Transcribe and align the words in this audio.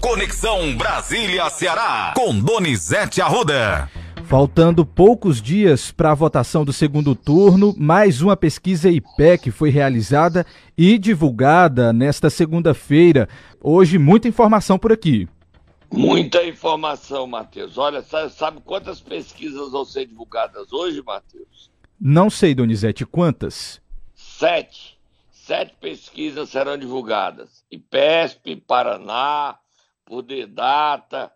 Conexão 0.00 0.74
Brasília-Ceará, 0.78 2.14
com 2.16 2.38
Donizete 2.40 3.20
Arruda. 3.20 3.90
Faltando 4.24 4.86
poucos 4.86 5.42
dias 5.42 5.92
para 5.92 6.12
a 6.12 6.14
votação 6.14 6.64
do 6.64 6.72
segundo 6.72 7.14
turno, 7.14 7.74
mais 7.76 8.22
uma 8.22 8.34
pesquisa 8.34 8.88
IPEC 8.88 9.50
foi 9.50 9.68
realizada 9.68 10.46
e 10.76 10.96
divulgada 10.98 11.92
nesta 11.92 12.30
segunda-feira. 12.30 13.28
Hoje, 13.62 13.98
muita 13.98 14.26
informação 14.26 14.78
por 14.78 14.90
aqui. 14.90 15.28
Muita 15.92 16.42
informação, 16.44 17.26
Matheus. 17.26 17.76
Olha, 17.76 18.02
sabe 18.02 18.62
quantas 18.64 19.02
pesquisas 19.02 19.70
vão 19.70 19.84
ser 19.84 20.06
divulgadas 20.06 20.72
hoje, 20.72 21.02
Matheus? 21.04 21.70
Não 22.00 22.30
sei, 22.30 22.54
Donizete, 22.54 23.04
quantas? 23.04 23.82
Sete. 24.14 24.98
Sete 25.30 25.74
pesquisas 25.80 26.48
serão 26.48 26.78
divulgadas. 26.78 27.64
IPESP, 27.70 28.56
Paraná, 28.56 29.56
Poder 30.10 30.48
Data, 30.48 31.30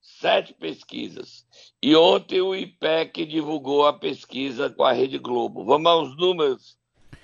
sete 0.00 0.54
pesquisas. 0.54 1.44
E 1.82 1.94
ontem 1.94 2.40
o 2.40 2.56
IPEC 2.56 3.26
divulgou 3.26 3.86
a 3.86 3.92
pesquisa 3.92 4.70
com 4.70 4.82
a 4.82 4.92
Rede 4.92 5.18
Globo. 5.18 5.62
Vamos 5.62 5.86
aos 5.86 6.16
números, 6.16 6.78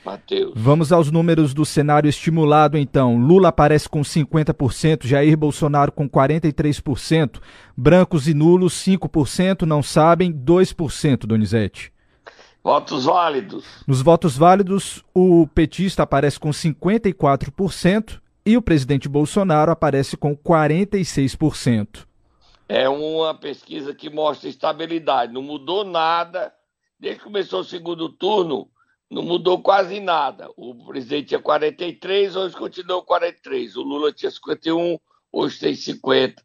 Matheus. 0.05 0.53
Vamos 0.55 0.93
aos 0.93 1.11
números 1.11 1.55
do 1.55 1.65
cenário 1.65 2.07
estimulado, 2.07 2.77
então. 2.77 3.17
Lula 3.17 3.49
aparece 3.49 3.89
com 3.89 4.03
50%, 4.03 5.07
Jair 5.07 5.39
Bolsonaro 5.39 5.91
com 5.91 6.07
43%, 6.07 7.41
brancos 7.75 8.29
e 8.29 8.35
nulos 8.35 8.75
5%, 8.75 9.63
não 9.63 9.83
sabem 9.83 10.31
2%, 10.31 11.21
Donizete. 11.21 11.91
Votos 12.63 13.07
válidos. 13.07 13.65
Nos 13.87 14.03
votos 14.03 14.37
válidos, 14.37 15.03
o 15.15 15.47
petista 15.47 16.03
aparece 16.03 16.39
com 16.39 16.51
54% 16.51 18.21
e 18.51 18.57
o 18.57 18.63
presidente 18.63 19.09
Bolsonaro 19.09 19.71
aparece 19.71 20.17
com 20.17 20.37
46%. 20.37 22.05
É 22.69 22.89
uma 22.89 23.33
pesquisa 23.33 23.95
que 23.95 24.11
mostra 24.11 24.49
estabilidade. 24.49 25.33
Não 25.33 25.41
mudou 25.41 25.85
nada. 25.85 26.53
Desde 26.99 27.21
que 27.21 27.27
começou 27.27 27.61
o 27.61 27.65
segundo 27.65 28.09
turno, 28.09 28.69
não 29.09 29.23
mudou 29.23 29.63
quase 29.63 30.01
nada. 30.01 30.51
O 30.57 30.75
presidente 30.85 31.29
tinha 31.29 31.41
43, 31.41 32.35
hoje 32.35 32.57
continuou 32.57 33.05
43. 33.05 33.77
O 33.77 33.83
Lula 33.83 34.13
tinha 34.13 34.33
51, 34.33 34.99
hoje 35.31 35.61
tem 35.61 35.75
50. 35.77 36.43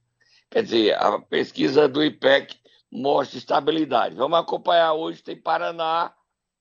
Quer 0.51 0.61
dizer, 0.61 0.95
a 1.01 1.17
pesquisa 1.19 1.87
do 1.87 2.03
IPEC 2.03 2.55
mostra 2.91 3.39
estabilidade. 3.39 4.13
Vamos 4.13 4.37
acompanhar 4.37 4.93
hoje, 4.93 5.23
tem 5.23 5.41
Paraná 5.41 6.13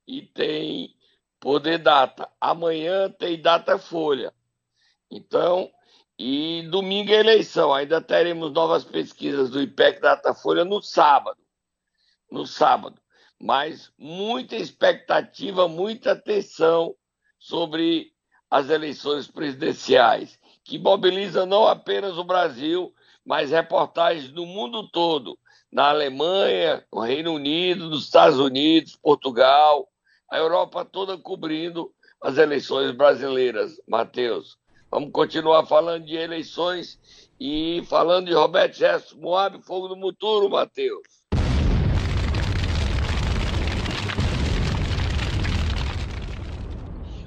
e 0.09 0.23
tem 0.23 0.95
Poder 1.39 1.77
Data. 1.77 2.31
Amanhã 2.41 3.11
tem 3.11 3.39
Data 3.39 3.77
Folha. 3.79 4.33
Então, 5.15 5.71
e 6.19 6.67
domingo 6.71 7.13
é 7.13 7.21
eleição. 7.21 7.73
Ainda 7.73 8.01
teremos 8.01 8.53
novas 8.53 8.83
pesquisas 8.83 9.49
do 9.49 9.63
IPEC 9.63 10.01
Datafolha 10.01 10.65
no 10.65 10.83
sábado. 10.83 11.39
No 12.29 12.45
sábado. 12.45 13.01
Mas 13.41 13.93
muita 13.97 14.57
expectativa, 14.57 15.69
muita 15.69 16.13
atenção 16.13 16.97
sobre 17.39 18.13
as 18.51 18.71
eleições 18.71 19.29
presidenciais, 19.29 20.39
que 20.65 20.79
mobilizam 20.79 21.47
não 21.47 21.67
apenas 21.67 22.19
o 22.19 22.25
Brasil, 22.25 22.93
mas 23.25 23.51
reportagens 23.51 24.31
do 24.31 24.45
mundo 24.45 24.89
todo, 24.89 25.39
na 25.71 25.91
Alemanha, 25.91 26.85
no 26.93 27.01
Reino 27.01 27.35
Unido, 27.35 27.89
nos 27.89 28.05
Estados 28.05 28.39
Unidos, 28.39 28.97
Portugal, 28.97 29.89
a 30.31 30.39
Europa 30.39 30.85
toda 30.85 31.19
cobrindo 31.19 31.93
as 32.21 32.39
eleições 32.39 32.91
brasileiras, 32.93 33.81
Matheus. 33.87 34.57
Vamos 34.95 35.11
continuar 35.11 35.67
falando 35.67 36.05
de 36.05 36.15
eleições 36.15 37.01
e 37.41 37.83
falando 37.89 38.29
de 38.29 38.33
Roberto 38.33 38.77
Gesso, 38.77 39.19
Moab, 39.19 39.61
Fogo 39.61 39.89
do 39.89 39.97
Muturo, 39.97 40.49
Matheus. 40.49 41.03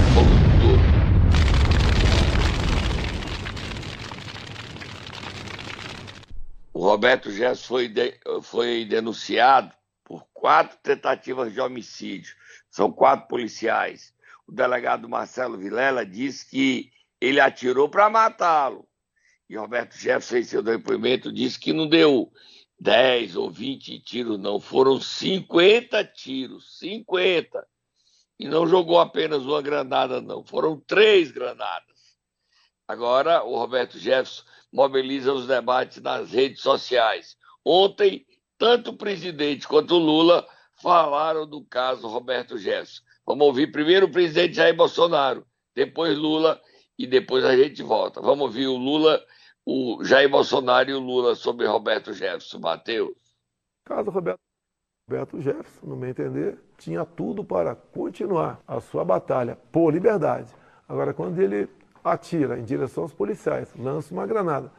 O 6.72 6.80
Roberto 6.80 7.30
Jefferson 7.30 7.66
foi, 7.66 7.88
de, 7.88 8.14
foi 8.42 8.84
denunciado 8.84 9.72
por 10.04 10.25
quatro 10.32 10.78
tentativas 10.82 11.52
de 11.52 11.60
homicídio 11.60 12.32
são 12.76 12.92
quatro 12.92 13.26
policiais. 13.26 14.12
O 14.47 14.53
delegado 14.53 15.09
Marcelo 15.09 15.56
Vilela 15.56 16.04
disse 16.04 16.47
que 16.50 16.92
ele 17.19 17.41
atirou 17.41 17.88
para 17.88 18.10
matá-lo. 18.10 18.87
E 19.48 19.56
Roberto 19.56 19.94
Jefferson, 19.97 20.37
em 20.37 20.44
seu 20.44 20.62
depoimento, 20.62 21.32
disse 21.32 21.59
que 21.59 21.72
não 21.72 21.88
deu 21.88 22.31
10 22.78 23.34
ou 23.34 23.50
20 23.50 23.98
tiros, 24.00 24.38
não. 24.38 24.60
Foram 24.60 25.00
50 25.00 26.04
tiros. 26.04 26.78
50. 26.78 27.66
E 28.38 28.47
não 28.47 28.66
jogou 28.66 29.00
apenas 29.00 29.43
uma 29.47 29.62
granada, 29.62 30.20
não. 30.20 30.44
Foram 30.44 30.78
três 30.78 31.31
granadas. 31.31 32.19
Agora, 32.87 33.43
o 33.43 33.56
Roberto 33.56 33.98
Jefferson 33.98 34.44
mobiliza 34.70 35.32
os 35.32 35.47
debates 35.47 36.03
nas 36.03 36.31
redes 36.31 36.60
sociais. 36.60 37.38
Ontem, 37.64 38.26
tanto 38.58 38.91
o 38.91 38.97
presidente 38.98 39.66
quanto 39.66 39.94
o 39.94 39.98
Lula 39.98 40.47
falaram 40.81 41.47
do 41.47 41.64
caso 41.64 42.06
Roberto 42.06 42.59
Jefferson. 42.59 43.03
Vamos 43.26 43.47
ouvir 43.47 43.72
primeiro 43.72 44.06
o 44.06 44.10
presidente 44.10 44.54
Jair 44.54 44.76
Bolsonaro, 44.76 45.44
depois 45.75 46.16
Lula 46.16 46.60
e 46.98 47.06
depois 47.06 47.44
a 47.44 47.56
gente 47.56 47.82
volta. 47.82 48.20
Vamos 48.20 48.47
ouvir 48.47 48.66
o 48.66 48.76
Lula, 48.76 49.20
o 49.64 50.03
Jair 50.04 50.28
Bolsonaro 50.28 50.91
e 50.91 50.94
o 50.94 51.00
Lula 51.00 51.34
sobre 51.34 51.66
Roberto 51.66 52.12
Jefferson. 52.12 52.59
Matheus. 52.59 53.16
Caso 53.84 54.10
Roberto, 54.10 54.41
Roberto 55.09 55.41
Jefferson, 55.41 55.87
no 55.87 55.97
meu 55.97 56.10
entender, 56.10 56.59
tinha 56.78 57.04
tudo 57.04 57.44
para 57.44 57.75
continuar 57.75 58.60
a 58.66 58.81
sua 58.81 59.04
batalha 59.04 59.56
por 59.70 59.93
liberdade. 59.93 60.53
Agora, 60.88 61.14
quando 61.14 61.41
ele 61.41 61.69
atira 62.03 62.58
em 62.58 62.64
direção 62.64 63.04
aos 63.04 63.12
policiais, 63.12 63.72
lança 63.76 64.12
uma 64.14 64.26
granada, 64.26 64.72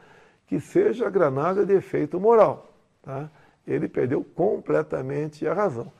que 0.46 0.58
seja 0.58 1.10
granada 1.10 1.64
de 1.64 1.74
efeito 1.74 2.18
moral, 2.18 2.72
tá? 3.02 3.30
Ele 3.68 3.88
perdeu 3.88 4.24
completamente 4.34 5.46
a 5.46 5.52
razão. 5.52 5.92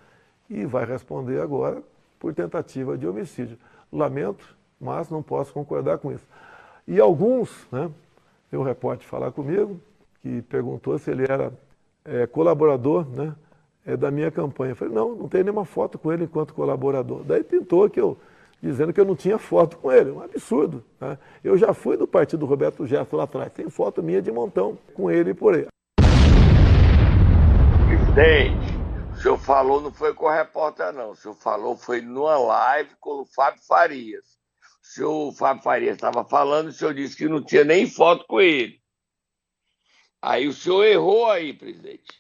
E 0.48 0.64
vai 0.64 0.86
responder 0.86 1.40
agora 1.40 1.82
por 2.18 2.34
tentativa 2.34 2.96
de 2.96 3.06
homicídio. 3.06 3.58
Lamento, 3.92 4.56
mas 4.80 5.10
não 5.10 5.22
posso 5.22 5.52
concordar 5.52 5.98
com 5.98 6.10
isso. 6.10 6.26
E 6.86 6.98
alguns, 6.98 7.66
né, 7.70 7.90
tem 8.50 8.58
um 8.58 8.62
repórter 8.62 9.06
falar 9.06 9.30
comigo, 9.30 9.78
que 10.22 10.42
perguntou 10.42 10.98
se 10.98 11.10
ele 11.10 11.24
era 11.24 11.52
é, 12.04 12.26
colaborador 12.26 13.06
né, 13.08 13.34
é, 13.84 13.96
da 13.96 14.10
minha 14.10 14.30
campanha. 14.30 14.72
Eu 14.72 14.76
falei, 14.76 14.94
não, 14.94 15.14
não 15.14 15.28
tem 15.28 15.42
nenhuma 15.42 15.64
foto 15.64 15.98
com 15.98 16.12
ele 16.12 16.24
enquanto 16.24 16.54
colaborador. 16.54 17.22
Daí 17.24 17.44
pintou 17.44 17.88
que 17.90 18.00
eu, 18.00 18.16
dizendo 18.62 18.92
que 18.92 19.00
eu 19.00 19.04
não 19.04 19.14
tinha 19.14 19.38
foto 19.38 19.76
com 19.76 19.92
ele. 19.92 20.10
Um 20.10 20.22
absurdo. 20.22 20.82
Né? 20.98 21.18
Eu 21.44 21.58
já 21.58 21.74
fui 21.74 21.96
do 21.96 22.06
partido 22.06 22.46
Roberto 22.46 22.86
Jefferson 22.86 23.16
lá 23.16 23.24
atrás, 23.24 23.52
tem 23.52 23.68
foto 23.68 24.02
minha 24.02 24.22
de 24.22 24.32
montão 24.32 24.78
com 24.94 25.10
ele 25.10 25.34
por 25.34 25.54
aí. 25.54 25.66
Presidente, 28.18 28.56
o 29.12 29.22
senhor 29.22 29.38
falou 29.38 29.80
não 29.80 29.92
foi 29.92 30.12
com 30.12 30.26
o 30.26 30.28
repórter, 30.28 30.92
não. 30.92 31.12
O 31.12 31.14
senhor 31.14 31.36
falou 31.36 31.76
foi 31.76 32.00
numa 32.00 32.36
live 32.36 32.90
com 32.98 33.22
o 33.22 33.24
Fábio 33.24 33.62
Farias. 33.62 34.24
O 34.82 34.86
senhor 34.86 35.32
Fábio 35.34 35.62
Farias 35.62 35.94
estava 35.94 36.24
falando 36.24 36.66
e 36.66 36.70
o 36.70 36.72
senhor 36.72 36.92
disse 36.94 37.16
que 37.16 37.28
não 37.28 37.41
tinha 37.41 37.62
nem 37.62 37.88
foto 37.88 38.26
com 38.26 38.41
ele. 38.41 38.80
Aí 40.20 40.48
o 40.48 40.53
senhor 40.53 40.84
errou 40.84 41.30
aí, 41.30 41.53
presidente. 41.53 42.12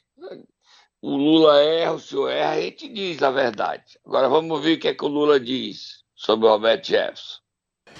O 1.02 1.16
Lula 1.16 1.60
erra, 1.64 1.92
o 1.94 1.98
senhor 1.98 2.28
erra, 2.28 2.52
a 2.52 2.60
gente 2.60 2.88
diz 2.88 3.20
a 3.20 3.32
verdade. 3.32 3.98
Agora 4.06 4.28
vamos 4.28 4.62
ver 4.62 4.76
o 4.76 4.78
que 4.78 4.86
é 4.86 4.94
que 4.94 5.04
o 5.04 5.08
Lula 5.08 5.40
diz 5.40 6.04
sobre 6.14 6.46
o 6.46 6.50
Roberto 6.50 6.86
Jefferson. 6.86 7.40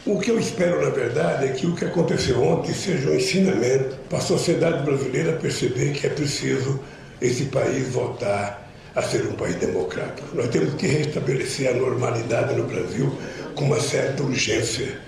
O 0.07 0.21
que 0.21 0.31
eu 0.31 0.39
espero, 0.39 0.85
na 0.85 0.91
verdade, 0.91 1.47
é 1.47 1.53
que 1.53 1.67
o 1.67 1.75
que 1.75 1.85
aconteceu 1.85 2.41
ontem 2.45 2.73
seja 2.73 3.11
um 3.11 3.17
ensinamento 3.17 3.97
para 4.09 4.19
a 4.19 4.21
sociedade 4.21 4.85
brasileira 4.85 5.37
perceber 5.41 5.99
que 5.99 6.07
é 6.07 6.11
preciso 6.11 6.81
esse 7.21 7.45
país 7.47 7.89
voltar 7.89 8.69
a 8.95 9.03
ser 9.03 9.27
um 9.27 9.33
país 9.33 9.57
democrático. 9.57 10.29
Nós 10.35 10.49
temos 10.49 10.75
que 10.75 10.87
restabelecer 10.87 11.71
a 11.71 11.75
normalidade 11.75 12.55
no 12.55 12.65
Brasil 12.65 13.13
com 13.55 13.65
uma 13.65 13.81
certa 13.81 14.23
urgência. 14.23 14.99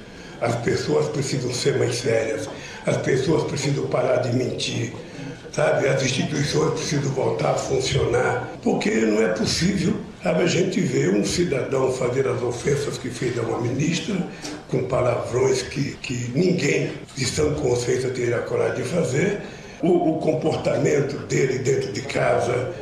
As 0.40 0.54
pessoas 0.56 1.08
precisam 1.08 1.52
ser 1.52 1.78
mais 1.78 1.96
sérias, 1.96 2.48
as 2.86 2.96
pessoas 2.98 3.44
precisam 3.44 3.86
parar 3.86 4.16
de 4.18 4.34
mentir, 4.36 4.92
sabe? 5.52 5.88
As 5.88 6.02
instituições 6.02 6.72
precisam 6.74 7.10
voltar 7.12 7.50
a 7.50 7.54
funcionar, 7.54 8.48
porque 8.62 8.90
não 8.90 9.22
é 9.22 9.28
possível 9.28 9.94
a 10.22 10.46
gente 10.46 10.80
vê 10.80 11.08
um 11.08 11.24
cidadão 11.24 11.90
fazer 11.92 12.28
as 12.28 12.42
ofensas 12.42 12.98
que 12.98 13.08
fez 13.08 13.38
a 13.38 13.42
uma 13.42 13.58
ministra, 13.58 14.16
com 14.68 14.84
palavrões 14.84 15.62
que, 15.62 15.92
que 15.96 16.30
ninguém 16.34 16.92
de 17.16 17.24
sã 17.24 17.54
consciência 17.54 18.10
teria 18.10 18.38
coragem 18.40 18.82
de 18.82 18.88
fazer, 18.90 19.40
o, 19.82 20.10
o 20.10 20.18
comportamento 20.18 21.16
dele 21.26 21.58
dentro 21.58 21.92
de 21.92 22.02
casa, 22.02 22.72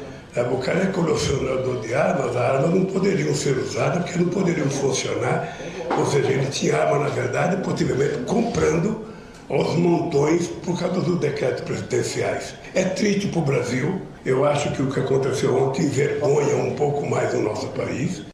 o 0.52 0.58
cara 0.58 0.84
é 0.84 0.86
colecionador 0.86 1.80
de 1.80 1.94
armas, 1.94 2.26
as 2.26 2.36
armas 2.36 2.74
não 2.74 2.84
poderiam 2.84 3.34
ser 3.34 3.56
usadas 3.56 4.04
porque 4.04 4.18
não 4.18 4.28
poderiam 4.28 4.68
funcionar. 4.68 5.56
Ou 5.96 6.06
seja, 6.06 6.30
ele 6.30 6.46
tinha 6.46 6.76
arma, 6.76 6.98
na 7.04 7.08
verdade, 7.08 7.62
possivelmente 7.62 8.18
comprando 8.24 9.06
aos 9.48 9.74
montões 9.76 10.46
por 10.48 10.78
causa 10.78 11.00
dos 11.00 11.18
decretos 11.18 11.62
presidenciais. 11.62 12.54
É 12.74 12.84
triste 12.84 13.28
para 13.28 13.40
o 13.40 13.44
Brasil. 13.44 14.02
Eu 14.24 14.44
acho 14.44 14.72
que 14.72 14.82
o 14.82 14.90
que 14.92 15.00
aconteceu 15.00 15.56
ontem 15.56 15.86
envergonha 15.86 16.56
um 16.56 16.74
pouco 16.74 17.08
mais 17.08 17.32
o 17.32 17.40
nosso 17.40 17.68
país. 17.68 18.24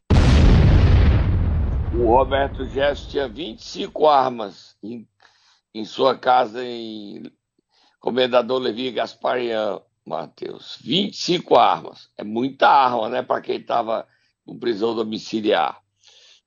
O 1.93 2.07
Roberto 2.07 2.65
Jefferson 2.65 3.09
tinha 3.09 3.29
25 3.29 4.07
armas 4.07 4.75
em, 4.83 5.07
em 5.73 5.85
sua 5.85 6.17
casa 6.17 6.61
em 6.61 7.23
Comendador 8.05 8.61
Levi 8.61 8.91
Gasparian, 8.91 9.81
Matheus. 10.05 10.77
25 10.83 11.55
armas. 11.55 12.07
É 12.15 12.23
muita 12.23 12.69
arma, 12.69 13.09
né, 13.09 13.23
para 13.23 13.41
quem 13.41 13.57
estava 13.57 14.07
com 14.45 14.59
prisão 14.59 14.93
domiciliar. 14.93 15.81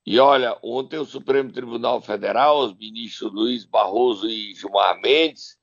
E 0.06 0.20
olha, 0.20 0.56
ontem 0.62 0.98
o 0.98 1.04
Supremo 1.04 1.50
Tribunal 1.50 2.00
Federal, 2.00 2.60
os 2.60 2.76
ministros 2.76 3.32
Luiz 3.32 3.64
Barroso 3.64 4.28
e 4.28 4.54
Gilmar 4.54 5.00
Mendes, 5.00 5.58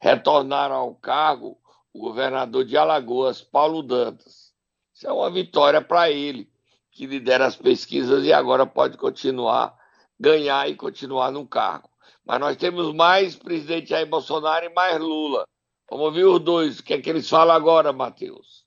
retornaram 0.00 0.76
ao 0.76 0.94
cargo 0.94 1.58
o 1.92 1.98
governador 1.98 2.64
de 2.64 2.76
Alagoas, 2.76 3.42
Paulo 3.42 3.82
Dantas. 3.82 4.52
Isso 4.94 5.08
é 5.08 5.12
uma 5.12 5.32
vitória 5.32 5.80
para 5.80 6.08
ele, 6.12 6.48
que 6.92 7.06
lidera 7.06 7.44
as 7.44 7.56
pesquisas 7.56 8.24
e 8.24 8.32
agora 8.32 8.64
pode 8.64 8.96
continuar, 8.96 9.76
ganhar 10.16 10.70
e 10.70 10.76
continuar 10.76 11.32
no 11.32 11.44
cargo. 11.44 11.89
Mas 12.26 12.40
nós 12.40 12.56
temos 12.56 12.94
mais 12.94 13.34
presidente 13.34 13.90
Jair 13.90 14.08
Bolsonaro 14.08 14.64
e 14.64 14.74
mais 14.74 14.98
Lula. 15.00 15.44
Vamos 15.90 16.06
ouvir 16.06 16.24
os 16.24 16.40
dois. 16.40 16.78
O 16.78 16.84
que 16.84 16.94
é 16.94 17.00
que 17.00 17.10
eles 17.10 17.28
falam 17.28 17.54
agora, 17.54 17.92
Matheus? 17.92 18.60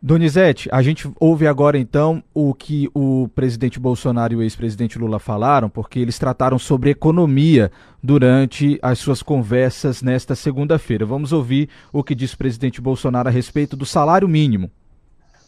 Donizete, 0.00 0.68
a 0.70 0.82
gente 0.82 1.10
ouve 1.18 1.46
agora 1.46 1.78
então 1.78 2.22
o 2.34 2.52
que 2.54 2.88
o 2.94 3.28
presidente 3.34 3.80
Bolsonaro 3.80 4.34
e 4.34 4.36
o 4.36 4.42
ex-presidente 4.42 4.98
Lula 4.98 5.18
falaram, 5.18 5.70
porque 5.70 5.98
eles 5.98 6.18
trataram 6.18 6.58
sobre 6.58 6.90
economia 6.90 7.72
durante 8.02 8.78
as 8.82 8.98
suas 8.98 9.22
conversas 9.22 10.02
nesta 10.02 10.34
segunda-feira. 10.34 11.06
Vamos 11.06 11.32
ouvir 11.32 11.70
o 11.92 12.04
que 12.04 12.14
disse 12.14 12.34
o 12.34 12.38
presidente 12.38 12.80
Bolsonaro 12.80 13.28
a 13.28 13.32
respeito 13.32 13.74
do 13.74 13.86
salário 13.86 14.28
mínimo. 14.28 14.70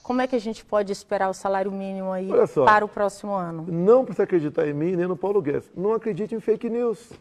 Como 0.09 0.23
é 0.23 0.27
que 0.27 0.35
a 0.35 0.41
gente 0.41 0.65
pode 0.65 0.91
esperar 0.91 1.29
o 1.29 1.35
salário 1.35 1.71
mínimo 1.71 2.11
aí 2.11 2.31
para 2.65 2.83
o 2.83 2.89
próximo 2.89 3.35
ano? 3.35 3.67
Não 3.69 4.07
precisa 4.07 4.23
acreditar 4.23 4.67
em 4.67 4.73
mim 4.73 4.97
nem 4.97 5.07
no 5.07 5.15
Paulo 5.15 5.43
Guedes. 5.43 5.71
Não 5.77 5.93
acredite 5.93 6.35
em 6.35 6.41
fake 6.41 6.71
news. 6.71 7.13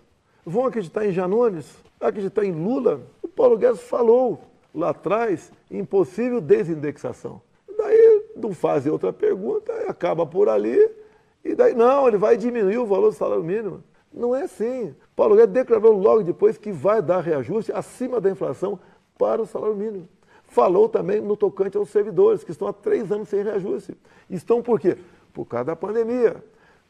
Vão 0.45 0.65
acreditar 0.65 1.05
em 1.05 1.11
Janones? 1.11 1.75
Acreditar 1.99 2.45
em 2.45 2.53
Lula? 2.53 3.01
O 3.21 3.27
Paulo 3.27 3.57
Guedes 3.57 3.81
falou 3.81 4.39
lá 4.73 4.91
atrás, 4.91 5.51
impossível 5.69 6.39
desindexação. 6.39 7.41
Daí 7.77 8.23
não 8.37 8.53
fazem 8.53 8.89
outra 8.89 9.11
pergunta, 9.11 9.73
acaba 9.89 10.25
por 10.25 10.47
ali, 10.47 10.89
e 11.43 11.55
daí 11.55 11.73
não, 11.73 12.07
ele 12.07 12.15
vai 12.15 12.37
diminuir 12.37 12.77
o 12.77 12.85
valor 12.85 13.09
do 13.09 13.17
salário 13.17 13.43
mínimo. 13.43 13.83
Não 14.13 14.33
é 14.33 14.43
assim. 14.43 14.95
Paulo 15.13 15.35
Guedes 15.35 15.53
declarou 15.53 15.91
logo 15.91 16.23
depois 16.23 16.57
que 16.57 16.71
vai 16.71 17.01
dar 17.01 17.19
reajuste 17.19 17.69
acima 17.73 18.21
da 18.21 18.29
inflação 18.29 18.79
para 19.19 19.41
o 19.41 19.45
salário 19.45 19.75
mínimo. 19.75 20.07
Falou 20.47 20.87
também 20.87 21.21
no 21.21 21.35
tocante 21.35 21.77
aos 21.77 21.89
servidores, 21.89 22.43
que 22.43 22.51
estão 22.51 22.67
há 22.67 22.73
três 22.73 23.11
anos 23.11 23.29
sem 23.29 23.43
reajuste. 23.43 23.95
Estão 24.29 24.61
por 24.61 24.79
quê? 24.79 24.97
Por 25.33 25.45
causa 25.45 25.65
da 25.65 25.75
pandemia. 25.75 26.43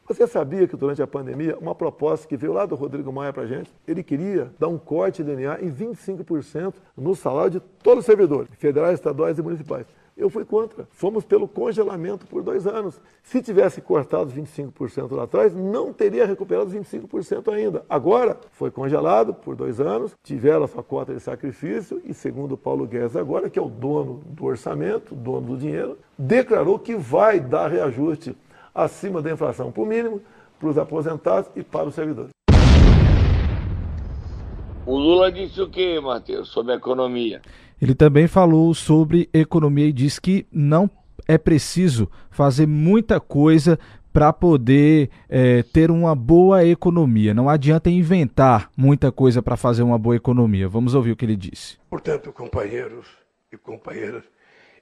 Você 0.06 0.26
sabia 0.26 0.66
que 0.66 0.74
durante 0.74 1.02
a 1.02 1.06
pandemia, 1.06 1.58
uma 1.58 1.74
proposta 1.74 2.26
que 2.26 2.34
veio 2.34 2.54
lá 2.54 2.64
do 2.64 2.74
Rodrigo 2.74 3.12
Maia 3.12 3.30
para 3.30 3.42
a 3.42 3.46
gente, 3.46 3.70
ele 3.86 4.02
queria 4.02 4.50
dar 4.58 4.68
um 4.68 4.78
corte 4.78 5.22
linear 5.22 5.62
em 5.62 5.70
25% 5.70 6.72
no 6.96 7.14
salário 7.14 7.50
de 7.50 7.60
todos 7.60 8.00
os 8.00 8.06
servidores, 8.06 8.48
federais, 8.58 8.94
estaduais 8.94 9.38
e 9.38 9.42
municipais. 9.42 9.86
Eu 10.18 10.28
fui 10.28 10.44
contra. 10.44 10.88
Fomos 10.90 11.24
pelo 11.24 11.46
congelamento 11.46 12.26
por 12.26 12.42
dois 12.42 12.66
anos. 12.66 13.00
Se 13.22 13.40
tivesse 13.40 13.80
cortado 13.80 14.32
25% 14.32 15.14
lá 15.14 15.22
atrás, 15.22 15.54
não 15.54 15.92
teria 15.92 16.26
recuperado 16.26 16.72
25% 16.72 17.52
ainda. 17.52 17.84
Agora, 17.88 18.36
foi 18.50 18.68
congelado 18.68 19.32
por 19.32 19.54
dois 19.54 19.80
anos, 19.80 20.16
tiveram 20.24 20.64
a 20.64 20.68
sua 20.68 20.82
cota 20.82 21.14
de 21.14 21.20
sacrifício 21.20 22.02
e, 22.04 22.12
segundo 22.12 22.56
Paulo 22.56 22.84
Guedes 22.84 23.14
agora, 23.14 23.48
que 23.48 23.60
é 23.60 23.62
o 23.62 23.68
dono 23.68 24.20
do 24.26 24.44
orçamento, 24.44 25.14
dono 25.14 25.46
do 25.46 25.56
dinheiro, 25.56 25.96
declarou 26.18 26.80
que 26.80 26.96
vai 26.96 27.38
dar 27.38 27.70
reajuste 27.70 28.36
acima 28.74 29.22
da 29.22 29.30
inflação, 29.30 29.70
para 29.70 29.82
o 29.82 29.86
mínimo, 29.86 30.20
para 30.58 30.68
os 30.68 30.78
aposentados 30.78 31.48
e 31.54 31.62
para 31.62 31.86
os 31.86 31.94
servidores. 31.94 32.37
O 34.88 34.96
Lula 34.96 35.30
disse 35.30 35.60
o 35.60 35.68
que, 35.68 36.00
Matheus, 36.00 36.48
sobre 36.48 36.72
a 36.72 36.76
economia? 36.76 37.42
Ele 37.78 37.94
também 37.94 38.26
falou 38.26 38.72
sobre 38.72 39.28
economia 39.34 39.84
e 39.84 39.92
disse 39.92 40.18
que 40.18 40.46
não 40.50 40.88
é 41.26 41.36
preciso 41.36 42.10
fazer 42.30 42.66
muita 42.66 43.20
coisa 43.20 43.78
para 44.14 44.32
poder 44.32 45.10
é, 45.28 45.62
ter 45.62 45.90
uma 45.90 46.14
boa 46.14 46.64
economia. 46.64 47.34
Não 47.34 47.50
adianta 47.50 47.90
inventar 47.90 48.70
muita 48.74 49.12
coisa 49.12 49.42
para 49.42 49.58
fazer 49.58 49.82
uma 49.82 49.98
boa 49.98 50.16
economia. 50.16 50.66
Vamos 50.66 50.94
ouvir 50.94 51.12
o 51.12 51.16
que 51.16 51.26
ele 51.26 51.36
disse. 51.36 51.76
Portanto, 51.90 52.32
companheiros 52.32 53.06
e 53.52 53.58
companheiras, 53.58 54.24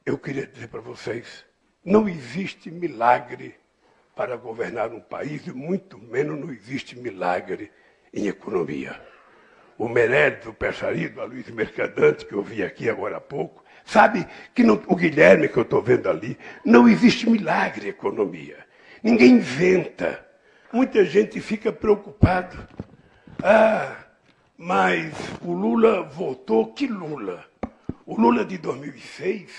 eu 0.06 0.17
queria 0.17 0.47
dizer 0.47 0.69
para 0.69 0.81
vocês: 0.81 1.44
não 1.85 2.09
existe 2.09 2.70
milagre 2.70 3.56
para 4.14 4.37
governar 4.37 4.93
um 4.93 5.00
país 5.00 5.44
e 5.49 5.52
muito 5.52 5.99
menos 5.99 6.38
não 6.38 6.52
existe 6.52 6.97
milagre 6.97 7.73
em 8.14 8.29
economia. 8.29 8.94
O 9.78 9.88
Meirelles, 9.88 10.46
o 10.46 10.55
Persarido, 10.55 11.20
a 11.20 11.25
Luiz 11.25 11.49
Mercadante, 11.50 12.25
que 12.25 12.32
eu 12.32 12.43
vi 12.43 12.62
aqui 12.62 12.88
agora 12.88 13.19
há 13.19 13.20
pouco, 13.20 13.62
sabe 13.84 14.26
que 14.55 14.62
não, 14.62 14.81
o 14.87 14.96
Guilherme 14.96 15.49
que 15.49 15.58
eu 15.58 15.62
estou 15.62 15.82
vendo 15.82 16.08
ali, 16.08 16.38
não 16.64 16.88
existe 16.88 17.28
milagre 17.28 17.88
economia. 17.88 18.56
Ninguém 19.02 19.32
inventa. 19.32 20.25
Muita 20.73 21.05
gente 21.05 21.40
fica 21.40 21.70
preocupado. 21.70 22.56
Ah, 23.43 23.96
mas 24.56 25.12
o 25.43 25.52
Lula 25.52 26.02
votou, 26.02 26.73
que 26.73 26.87
Lula? 26.87 27.44
O 28.06 28.19
Lula 28.19 28.44
de 28.44 28.56
2006? 28.56 29.52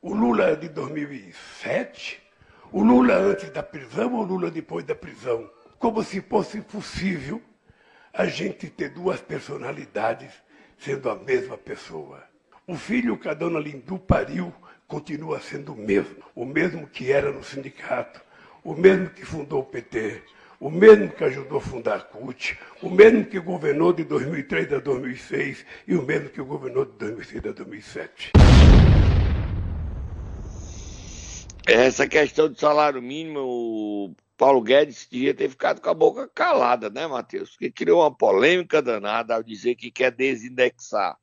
O 0.00 0.14
Lula 0.14 0.56
de 0.56 0.68
2007? 0.70 2.22
O 2.72 2.82
Lula 2.82 3.14
antes 3.14 3.50
da 3.50 3.62
prisão 3.62 4.14
ou 4.14 4.22
o 4.22 4.24
Lula 4.24 4.50
depois 4.50 4.84
da 4.84 4.94
prisão? 4.94 5.48
Como 5.78 6.02
se 6.02 6.22
fosse 6.22 6.62
possível 6.62 7.42
a 8.14 8.26
gente 8.26 8.70
ter 8.70 8.90
duas 8.90 9.20
personalidades 9.20 10.30
sendo 10.78 11.10
a 11.10 11.16
mesma 11.16 11.58
pessoa. 11.58 12.22
O 12.64 12.76
filho 12.76 13.18
que 13.18 13.28
a 13.28 13.34
dona 13.34 13.58
Lindu 13.58 13.98
pariu 13.98 14.54
continua 14.86 15.40
sendo 15.40 15.72
o 15.72 15.76
mesmo, 15.76 16.16
o 16.32 16.44
mesmo 16.44 16.86
que 16.86 17.10
era 17.10 17.32
no 17.32 17.42
sindicato, 17.42 18.20
o 18.62 18.72
mesmo 18.72 19.10
que 19.10 19.24
fundou 19.26 19.62
o 19.62 19.64
PT, 19.64 20.22
o 20.60 20.70
mesmo 20.70 21.10
que 21.10 21.24
ajudou 21.24 21.58
a 21.58 21.60
fundar 21.60 21.96
a 21.96 22.00
CUT, 22.00 22.56
o 22.80 22.88
mesmo 22.88 23.24
que 23.24 23.40
governou 23.40 23.92
de 23.92 24.04
2003 24.04 24.74
a 24.74 24.78
2006 24.78 25.66
e 25.88 25.96
o 25.96 26.02
mesmo 26.02 26.28
que 26.28 26.40
governou 26.40 26.84
de 26.84 26.92
2006 26.92 27.46
a 27.46 27.52
2007. 27.52 28.32
Essa 31.66 32.06
questão 32.06 32.48
do 32.48 32.58
salário 32.58 33.02
mínimo, 33.02 34.14
Paulo 34.36 34.60
Guedes 34.60 35.06
devia 35.10 35.34
ter 35.34 35.48
ficado 35.48 35.80
com 35.80 35.88
a 35.88 35.94
boca 35.94 36.28
calada, 36.28 36.90
né, 36.90 37.06
Matheus? 37.06 37.50
Porque 37.50 37.70
criou 37.70 38.00
uma 38.00 38.14
polêmica 38.14 38.82
danada 38.82 39.34
ao 39.34 39.42
dizer 39.42 39.76
que 39.76 39.90
quer 39.90 40.10
desindexar. 40.10 41.16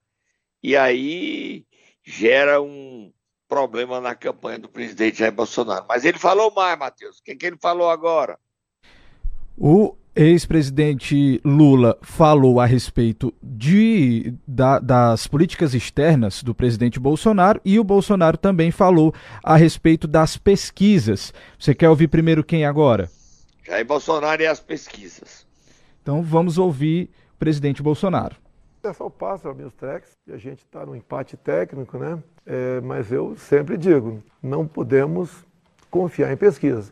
E 0.64 0.76
aí 0.78 1.66
gera 2.04 2.62
um 2.62 3.12
problema 3.48 4.00
na 4.00 4.16
campanha 4.16 4.60
do 4.60 4.70
presidente 4.70 5.20
Jair 5.20 5.34
Bolsonaro. 5.34 5.86
Mas 5.88 6.06
ele 6.06 6.18
falou 6.18 6.52
mais, 6.52 6.78
Matheus. 6.80 7.20
O 7.20 7.24
que, 7.24 7.32
é 7.32 7.36
que 7.36 7.46
ele 7.46 7.58
falou 7.58 7.90
agora? 7.90 8.40
O 9.64 9.96
ex-presidente 10.16 11.40
Lula 11.46 11.96
falou 12.02 12.60
a 12.60 12.66
respeito 12.66 13.32
de, 13.44 14.34
da, 14.48 14.80
das 14.80 15.28
políticas 15.28 15.76
externas 15.76 16.42
do 16.42 16.56
presidente 16.56 17.00
Bolsonaro 17.00 17.62
e 17.64 17.80
o 17.80 17.84
Bolsonaro 17.84 18.40
também 18.40 18.72
falou 18.72 19.14
a 19.44 19.56
respeito 19.56 20.08
das 20.08 20.36
pesquisas. 20.36 21.32
Você 21.60 21.76
quer 21.76 21.90
ouvir 21.90 22.08
primeiro 22.08 22.44
quem 22.44 22.66
agora? 22.66 23.08
Jair 23.64 23.86
Bolsonaro 23.86 24.42
e 24.42 24.48
as 24.48 24.60
pesquisas. 24.60 25.46
Então 26.02 26.24
vamos 26.24 26.58
ouvir 26.58 27.12
o 27.36 27.38
presidente 27.38 27.84
Bolsonaro. 27.84 28.36
O 28.80 28.82
pessoal 28.82 29.12
passa 29.12 29.52
os 29.52 29.74
tracks 29.76 30.10
e 30.26 30.34
a 30.34 30.38
gente 30.38 30.64
está 30.64 30.84
no 30.88 30.96
empate 30.96 31.38
técnico, 31.38 32.00
né? 32.00 32.18
É, 32.48 32.82
mas 32.82 33.12
eu 33.12 33.36
sempre 33.38 33.78
digo, 33.78 34.24
não 34.42 34.66
podemos 34.66 35.46
confiar 35.92 36.34
em 36.34 36.38
pesquisas. 36.38 36.92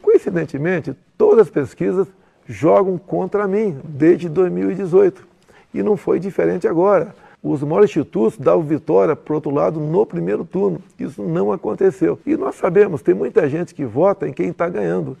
Coincidentemente, 0.00 0.94
todas 1.16 1.40
as 1.40 1.50
pesquisas 1.50 2.06
jogam 2.46 2.98
contra 2.98 3.46
mim 3.46 3.78
desde 3.84 4.28
2018. 4.28 5.26
E 5.74 5.82
não 5.82 5.96
foi 5.96 6.18
diferente 6.18 6.68
agora. 6.68 7.14
os 7.42 7.62
maiores 7.62 7.90
institutos 7.90 8.38
davam 8.38 8.62
vitória, 8.62 9.16
por 9.16 9.34
outro 9.34 9.50
lado, 9.50 9.80
no 9.80 10.06
primeiro 10.06 10.44
turno. 10.44 10.80
Isso 10.98 11.22
não 11.22 11.50
aconteceu. 11.52 12.18
E 12.24 12.36
nós 12.36 12.54
sabemos, 12.54 13.02
tem 13.02 13.14
muita 13.14 13.48
gente 13.48 13.74
que 13.74 13.84
vota 13.84 14.28
em 14.28 14.32
quem 14.32 14.50
está 14.50 14.68
ganhando, 14.68 15.16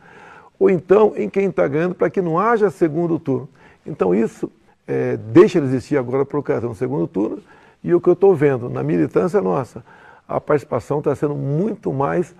ou 0.58 0.70
então 0.70 1.14
em 1.16 1.28
quem 1.28 1.46
está 1.46 1.66
ganhando 1.66 1.94
para 1.94 2.08
que 2.08 2.20
não 2.20 2.38
haja 2.38 2.70
segundo 2.70 3.18
turno. 3.18 3.48
Então 3.84 4.14
isso 4.14 4.50
é, 4.86 5.16
deixa 5.16 5.60
de 5.60 5.66
existir 5.66 5.96
agora 5.96 6.24
por 6.24 6.38
ocasião 6.38 6.72
do 6.72 6.78
segundo 6.78 7.06
turno, 7.08 7.38
e 7.82 7.92
o 7.92 8.00
que 8.00 8.08
eu 8.08 8.12
estou 8.12 8.34
vendo 8.34 8.70
na 8.70 8.82
militância 8.82 9.40
nossa, 9.40 9.84
a 10.28 10.40
participação 10.40 10.98
está 10.98 11.14
sendo 11.16 11.34
muito 11.34 11.92
mais 11.92 12.32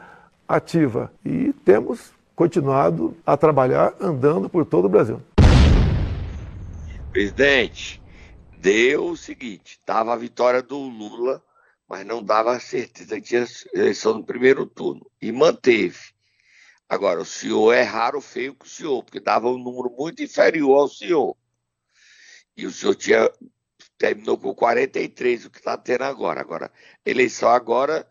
ativa. 0.46 1.12
E 1.24 1.52
temos 1.64 2.12
continuado 2.34 3.16
a 3.24 3.36
trabalhar 3.36 3.94
andando 4.00 4.48
por 4.48 4.64
todo 4.64 4.86
o 4.86 4.88
Brasil. 4.88 5.20
Presidente, 7.12 8.02
deu 8.58 9.08
o 9.08 9.16
seguinte: 9.16 9.80
dava 9.86 10.12
a 10.12 10.16
vitória 10.16 10.62
do 10.62 10.78
Lula, 10.78 11.42
mas 11.88 12.06
não 12.06 12.22
dava 12.22 12.52
a 12.52 12.60
certeza 12.60 13.20
que 13.20 13.28
tinha 13.28 13.46
eleição 13.74 14.14
no 14.14 14.24
primeiro 14.24 14.64
turno. 14.66 15.04
E 15.20 15.30
manteve. 15.30 16.12
Agora, 16.88 17.20
o 17.20 17.24
senhor 17.24 17.72
é 17.72 17.82
raro 17.82 18.20
feio 18.20 18.54
com 18.54 18.66
o 18.66 18.68
senhor, 18.68 19.02
porque 19.02 19.18
dava 19.18 19.48
um 19.48 19.56
número 19.56 19.94
muito 19.96 20.22
inferior 20.22 20.80
ao 20.80 20.88
senhor. 20.88 21.36
E 22.56 22.66
o 22.66 22.70
senhor 22.70 22.94
tinha, 22.94 23.30
terminou 23.96 24.36
com 24.36 24.54
43, 24.54 25.46
o 25.46 25.50
que 25.50 25.58
está 25.58 25.76
tendo 25.76 26.04
agora. 26.04 26.40
Agora, 26.40 26.70
eleição 27.04 27.48
agora, 27.48 28.06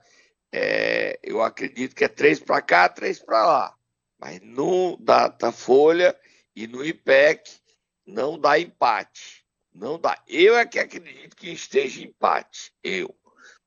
é, 0.51 1.19
eu 1.23 1.41
acredito 1.41 1.95
que 1.95 2.03
é 2.03 2.07
três 2.07 2.39
para 2.39 2.61
cá, 2.61 2.89
três 2.89 3.19
para 3.19 3.45
lá. 3.45 3.75
Mas 4.19 4.39
no 4.41 4.97
Datafolha 4.97 6.15
e 6.55 6.67
no 6.67 6.85
IPEC 6.85 7.49
não 8.05 8.37
dá 8.37 8.59
empate. 8.59 9.45
Não 9.73 9.97
dá. 9.99 10.21
Eu 10.27 10.57
é 10.57 10.65
que 10.65 10.79
acredito 10.79 11.35
que 11.35 11.49
esteja 11.49 12.03
empate. 12.03 12.73
Eu. 12.83 13.15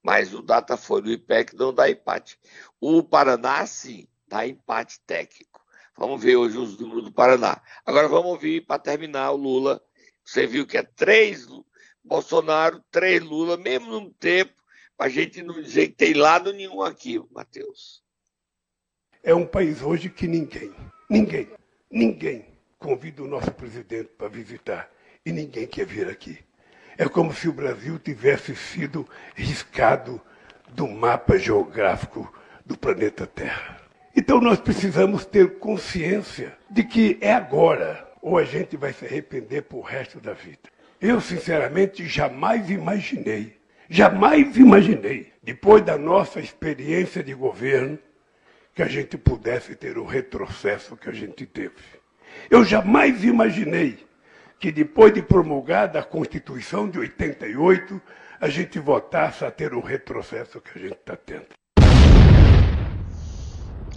Mas 0.03 0.35
o 0.35 0.43
data 0.43 0.77
foi 0.77 1.01
do 1.01 1.11
IPEC 1.11 1.57
não 1.57 1.73
dá 1.73 1.89
empate. 1.89 2.39
O 2.79 3.03
Paraná, 3.03 3.67
sim, 3.67 4.07
dá 4.29 4.47
empate 4.47 5.01
técnico. 5.07 5.65
Vamos 5.97 6.23
ver 6.23 6.37
hoje 6.37 6.59
os 6.59 6.79
números 6.79 7.05
do 7.05 7.13
Paraná. 7.13 7.63
Agora 7.87 8.07
vamos 8.07 8.33
ouvir 8.33 8.67
para 8.67 8.79
terminar 8.79 9.31
o 9.31 9.37
Lula. 9.37 9.83
Você 10.23 10.47
viu 10.47 10.67
que 10.67 10.77
é 10.77 10.83
três 10.83 11.47
Bolsonaro, 12.05 12.85
três 12.91 13.23
Lula, 13.23 13.57
mesmo 13.57 13.87
no 13.87 14.11
tempo, 14.13 14.53
para 14.97 15.07
a 15.07 15.09
gente 15.09 15.43
não 15.43 15.61
dizer 15.61 15.89
que 15.89 15.95
tem 15.95 16.15
lado 16.15 16.53
nenhum 16.53 16.83
aqui, 16.83 17.21
Matheus. 17.31 18.03
É 19.23 19.35
um 19.35 19.47
país 19.47 19.83
hoje 19.83 20.09
que 20.11 20.27
ninguém, 20.27 20.73
ninguém, 21.09 21.49
ninguém 21.91 22.47
convida 22.79 23.23
o 23.23 23.29
nosso 23.29 23.51
presidente 23.53 24.11
para 24.19 24.29
visitar 24.29 24.91
e 25.25 25.33
ninguém 25.33 25.67
quer 25.67 25.87
vir 25.87 26.09
aqui. 26.09 26.39
É 26.97 27.09
como 27.09 27.33
se 27.33 27.49
o 27.49 27.53
Brasil 27.53 27.99
tivesse 27.99 28.55
sido 28.55 29.09
riscado 29.35 30.21
do 30.69 30.87
mapa 30.87 31.39
geográfico 31.39 32.33
do 32.65 32.77
planeta 32.77 33.27
Terra. 33.27 33.81
Então 34.15 34.41
nós 34.41 34.61
precisamos 34.61 35.25
ter 35.25 35.59
consciência 35.59 36.57
de 36.71 36.85
que 36.85 37.19
é 37.21 37.33
agora 37.33 38.09
ou 38.23 38.39
a 38.39 38.45
gente 38.45 38.77
vai 38.77 38.93
se 38.93 39.05
arrepender 39.05 39.63
por 39.63 39.83
resto 39.83 40.21
da 40.21 40.33
vida. 40.33 40.71
Eu, 41.01 41.21
sinceramente, 41.21 42.07
jamais 42.07 42.71
imaginei, 42.71 43.59
jamais 43.89 44.57
imaginei, 44.57 45.33
depois 45.43 45.83
da 45.83 45.99
nossa 45.99 46.41
experiência 46.41 47.23
de 47.23 47.35
governo, 47.35 47.99
que 48.75 48.83
a 48.83 48.89
gente 48.89 49.17
pudesse 49.17 49.77
ter 49.77 49.99
o 49.99 50.05
retrocesso 50.05 50.97
que 50.97 51.09
a 51.09 51.13
gente 51.13 51.47
teve. 51.47 51.75
Eu 52.51 52.65
jamais 52.65 53.23
imaginei 53.23 54.05
que 54.59 54.73
depois 54.73 55.13
de 55.13 55.23
promulgada 55.23 56.01
a 56.01 56.03
Constituição 56.03 56.89
de 56.89 56.99
88, 56.99 58.01
a 58.41 58.49
gente 58.49 58.79
votasse 58.79 59.45
a 59.45 59.51
ter 59.51 59.75
o 59.75 59.81
retrocesso 59.81 60.61
que 60.61 60.79
a 60.79 60.83
gente 60.83 60.95
está 60.95 61.17
tendo. 61.17 61.47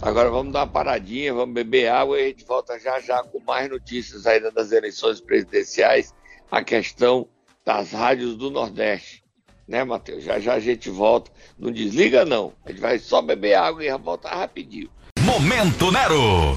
Agora 0.00 0.30
vamos 0.30 0.52
dar 0.52 0.60
uma 0.60 0.72
paradinha, 0.72 1.34
vamos 1.34 1.54
beber 1.54 1.88
água 1.88 2.20
e 2.20 2.24
a 2.24 2.28
gente 2.28 2.44
volta 2.44 2.78
já 2.78 3.00
já 3.00 3.20
com 3.24 3.40
mais 3.40 3.68
notícias 3.68 4.26
ainda 4.26 4.52
das 4.52 4.70
eleições 4.70 5.20
presidenciais, 5.20 6.14
a 6.50 6.62
questão 6.62 7.28
das 7.64 7.92
rádios 7.92 8.36
do 8.36 8.48
Nordeste. 8.48 9.24
Né, 9.68 9.84
Matheus? 9.84 10.24
Já 10.24 10.38
já 10.38 10.54
a 10.54 10.60
gente 10.60 10.88
volta. 10.88 11.30
Não 11.58 11.70
desliga, 11.70 12.24
não. 12.24 12.52
A 12.64 12.70
gente 12.70 12.80
vai 12.80 12.98
só 12.98 13.20
beber 13.20 13.54
água 13.54 13.84
e 13.84 13.86
já 13.86 13.98
volta 13.98 14.28
rapidinho. 14.28 14.88
Momento 15.20 15.92
Nero! 15.92 16.56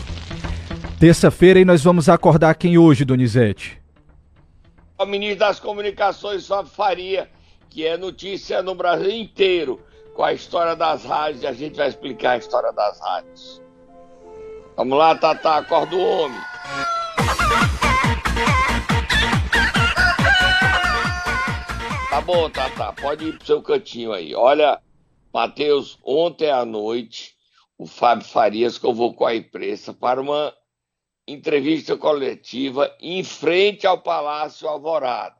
Terça-feira 0.97 1.59
e 1.59 1.65
nós 1.65 1.83
vamos 1.83 2.07
acordar 2.07 2.55
quem 2.55 2.77
hoje, 2.77 3.03
Donizete? 3.03 3.81
o 5.03 5.05
ministro 5.05 5.39
das 5.39 5.59
Comunicações, 5.59 6.47
Fábio 6.47 6.71
Faria, 6.71 7.29
que 7.69 7.85
é 7.85 7.97
notícia 7.97 8.61
no 8.61 8.75
Brasil 8.75 9.09
inteiro 9.09 9.81
com 10.13 10.23
a 10.23 10.33
história 10.33 10.75
das 10.75 11.03
rádios, 11.05 11.43
e 11.43 11.47
a 11.47 11.53
gente 11.53 11.75
vai 11.75 11.87
explicar 11.87 12.31
a 12.31 12.37
história 12.37 12.71
das 12.71 12.99
rádios. 12.99 13.61
Vamos 14.75 14.97
lá, 14.97 15.15
Tata, 15.15 15.55
acorda 15.55 15.95
o 15.95 15.99
homem. 15.99 16.39
Tá 22.11 22.19
bom, 22.19 22.49
Tata, 22.49 22.91
pode 22.91 23.29
ir 23.29 23.37
pro 23.37 23.47
seu 23.47 23.61
cantinho 23.61 24.11
aí. 24.11 24.35
Olha, 24.35 24.81
Matheus, 25.33 25.97
ontem 26.03 26.51
à 26.51 26.65
noite, 26.65 27.37
o 27.77 27.87
Fábio 27.87 28.27
Farias 28.27 28.77
convocou 28.77 29.25
a 29.25 29.33
imprensa 29.33 29.93
para 29.93 30.19
uma 30.19 30.53
entrevista 31.25 31.95
coletiva 31.95 32.93
em 32.99 33.23
frente 33.23 33.87
ao 33.87 34.01
Palácio 34.01 34.67
Alvorada. 34.67 35.37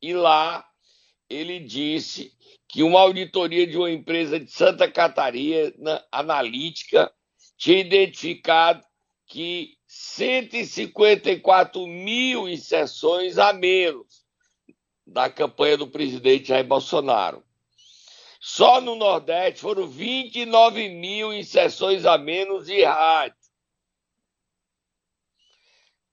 E 0.00 0.14
lá 0.14 0.66
ele 1.28 1.60
disse 1.60 2.32
que 2.66 2.82
uma 2.82 3.00
auditoria 3.00 3.66
de 3.66 3.76
uma 3.76 3.90
empresa 3.90 4.40
de 4.40 4.50
Santa 4.50 4.90
Catarina, 4.90 6.02
analítica, 6.10 7.12
tinha 7.58 7.80
identificado 7.80 8.82
que 9.26 9.76
154 9.86 11.86
mil 11.86 12.48
inserções 12.48 13.36
a 13.36 13.52
menos 13.52 14.25
da 15.06 15.30
campanha 15.30 15.76
do 15.76 15.86
presidente 15.86 16.48
Jair 16.48 16.66
Bolsonaro. 16.66 17.42
Só 18.40 18.80
no 18.80 18.94
Nordeste 18.94 19.60
foram 19.60 19.86
29 19.86 20.88
mil 20.88 21.32
inserções 21.32 22.04
a 22.04 22.18
menos 22.18 22.66
de 22.66 22.84
rádio. 22.84 23.36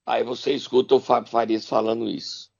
Aí 0.06 0.24
você 0.24 0.54
escuta 0.54 0.96
o 0.96 1.00
Fábio 1.00 1.32
Farias 1.32 1.68
falando 1.68 2.10
isso. 2.10 2.52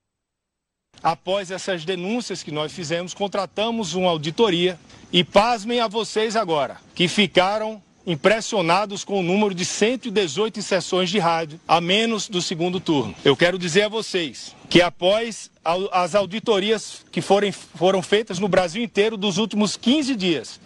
Após 1.02 1.52
essas 1.52 1.84
denúncias 1.84 2.42
que 2.42 2.52
nós 2.52 2.72
fizemos, 2.72 3.14
contratamos 3.14 3.94
uma 3.94 4.10
auditoria 4.10 4.80
e 5.12 5.24
pasmem 5.24 5.80
a 5.80 5.88
vocês 5.88 6.36
agora, 6.36 6.80
que 6.96 7.08
ficaram 7.08 7.84
impressionados 8.06 9.04
com 9.04 9.20
o 9.20 9.24
número 9.24 9.54
de 9.54 9.66
118 9.66 10.62
sessões 10.62 11.10
de 11.10 11.20
rádio, 11.20 11.60
a 11.68 11.80
menos 11.80 12.28
do 12.28 12.42
segundo 12.42 12.80
turno. 12.80 13.16
Eu 13.24 13.36
quero 13.36 13.58
dizer 13.58 13.84
a 13.84 13.90
vocês 13.90 14.56
que 14.70 14.82
após 14.82 15.50
as 15.92 16.16
auditorias 16.16 17.06
que 17.12 17.22
forem, 17.22 17.52
foram 17.52 18.02
feitas 18.02 18.40
no 18.40 18.48
Brasil 18.48 18.84
inteiro 18.84 19.16
dos 19.16 19.38
últimos 19.38 19.78
15 19.78 20.16
dias, 20.16 20.60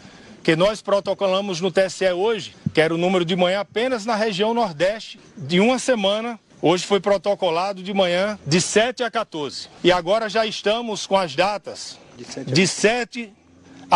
que 0.44 0.56
nós 0.56 0.82
protocolamos 0.82 1.62
no 1.62 1.72
TSE 1.72 2.10
hoje, 2.12 2.56
que 2.74 2.82
era 2.82 2.94
o 2.94 2.98
número 2.98 3.25
de 3.25 3.36
manhã 3.36 3.60
apenas 3.60 4.06
na 4.06 4.15
região 4.15 4.53
Nordeste, 4.53 5.20
de 5.38 5.60
uma 5.60 5.77
semana 5.77 6.39
Hoje 6.60 6.88
foi 6.88 7.00
protocolado 7.00 7.84
de 7.84 7.94
manhã 7.94 8.38
de 8.46 8.60
7 8.60 9.03
a 9.03 9.12
14. 9.12 9.70
E 9.84 9.91
agora 9.91 10.27
já 10.27 10.44
estamos 10.44 11.06
com 11.06 11.15
as 11.15 11.36
datas 11.36 12.00
de 12.48 12.65
7 12.65 13.25
a 13.25 13.47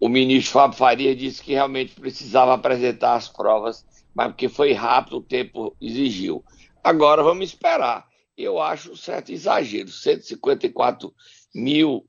O 0.00 0.08
ministro 0.08 0.54
Fábio 0.54 0.78
Faria 0.78 1.14
disse 1.14 1.42
que 1.42 1.52
realmente 1.52 1.92
precisava 1.92 2.54
apresentar 2.54 3.16
as 3.16 3.28
provas, 3.28 3.84
mas 4.14 4.28
porque 4.28 4.48
foi 4.48 4.72
rápido, 4.72 5.18
o 5.18 5.22
tempo 5.22 5.76
exigiu. 5.82 6.42
Agora 6.82 7.22
vamos 7.22 7.50
esperar. 7.50 8.06
Eu 8.38 8.58
acho 8.58 8.92
um 8.92 8.96
certo 8.96 9.30
exagero. 9.30 9.90
154 9.90 11.12
mil 11.54 12.06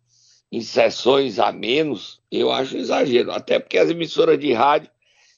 inserções 0.49 1.39
a 1.39 1.51
menos, 1.51 2.21
eu 2.31 2.53
acho 2.53 2.77
um 2.77 2.79
exagero. 2.79 3.33
Até 3.33 3.59
porque 3.59 3.77
as 3.77 3.89
emissoras 3.89 4.39
de 4.39 4.53
rádio, 4.53 4.89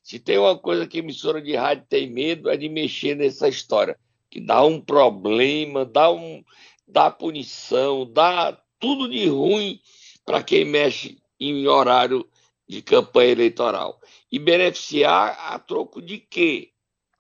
se 0.04 0.20
tem 0.20 0.38
uma 0.38 0.56
coisa 0.56 0.86
que 0.86 1.00
emissora 1.00 1.42
de 1.42 1.56
rádio 1.56 1.84
tem 1.90 2.14
medo, 2.14 2.48
é 2.48 2.56
de 2.56 2.70
mexer 2.70 3.16
nessa 3.16 3.48
história 3.48 3.98
que 4.36 4.42
dá 4.42 4.66
um 4.66 4.82
problema, 4.82 5.86
dá, 5.86 6.12
um, 6.12 6.44
dá 6.86 7.10
punição, 7.10 8.06
dá 8.06 8.52
tudo 8.78 9.08
de 9.08 9.30
ruim 9.30 9.80
para 10.26 10.44
quem 10.44 10.66
mexe 10.66 11.18
em 11.40 11.66
horário 11.70 12.30
de 12.68 12.82
campanha 12.82 13.32
eleitoral. 13.32 13.98
E 14.30 14.38
beneficiar 14.38 15.40
a 15.40 15.58
troco 15.58 16.02
de 16.02 16.18
quê? 16.18 16.74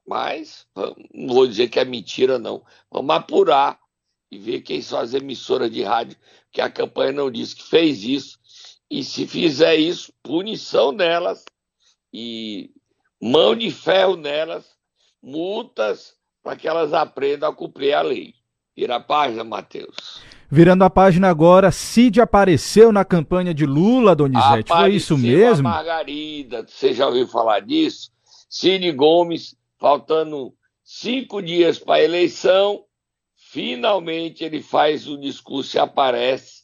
Mas 0.05 0.67
não 0.75 1.33
vou 1.33 1.47
dizer 1.47 1.69
que 1.69 1.79
é 1.79 1.85
mentira, 1.85 2.37
não. 2.37 2.65
Vamos 2.91 3.15
apurar 3.15 3.79
e 4.29 4.37
ver 4.37 4.59
quem 4.59 4.81
são 4.81 4.99
as 4.99 5.13
emissoras 5.13 5.71
de 5.71 5.83
rádio, 5.83 6.17
que 6.51 6.59
a 6.59 6.69
campanha 6.69 7.13
não 7.13 7.31
disse 7.31 7.55
que 7.55 7.63
fez 7.63 8.03
isso. 8.03 8.37
E 8.91 9.05
se 9.05 9.25
fizer 9.25 9.77
isso, 9.77 10.11
punição 10.21 10.91
nelas 10.91 11.45
e 12.11 12.71
mão 13.21 13.55
de 13.55 13.71
ferro 13.71 14.17
nelas, 14.17 14.65
multas 15.23 16.13
para 16.45 16.55
que 16.55 16.67
elas 16.67 16.93
aprendam 16.93 17.49
a 17.49 17.55
cumprir 17.55 17.91
a 17.95 18.03
lei. 18.03 18.35
Vira 18.77 18.97
a 18.97 18.99
página, 18.99 19.43
Matheus. 19.43 20.21
Virando 20.47 20.83
a 20.83 20.91
página 20.91 21.27
agora, 21.27 21.71
Cid 21.71 22.21
apareceu 22.21 22.91
na 22.91 23.03
campanha 23.03 23.51
de 23.51 23.65
Lula, 23.65 24.15
Donizete. 24.15 24.71
Apareceu 24.71 24.77
Foi 24.77 24.91
isso 24.91 25.17
mesmo? 25.17 25.67
A 25.67 25.71
Margarida, 25.71 26.63
você 26.67 26.93
já 26.93 27.07
ouviu 27.07 27.27
falar 27.27 27.61
disso? 27.61 28.11
Cid 28.47 28.91
Gomes, 28.91 29.55
faltando 29.79 30.53
cinco 30.83 31.41
dias 31.41 31.79
para 31.79 31.95
a 31.95 32.03
eleição, 32.03 32.83
finalmente 33.35 34.43
ele 34.43 34.61
faz 34.61 35.07
o 35.07 35.17
discurso 35.17 35.77
e 35.77 35.79
aparece 35.79 36.61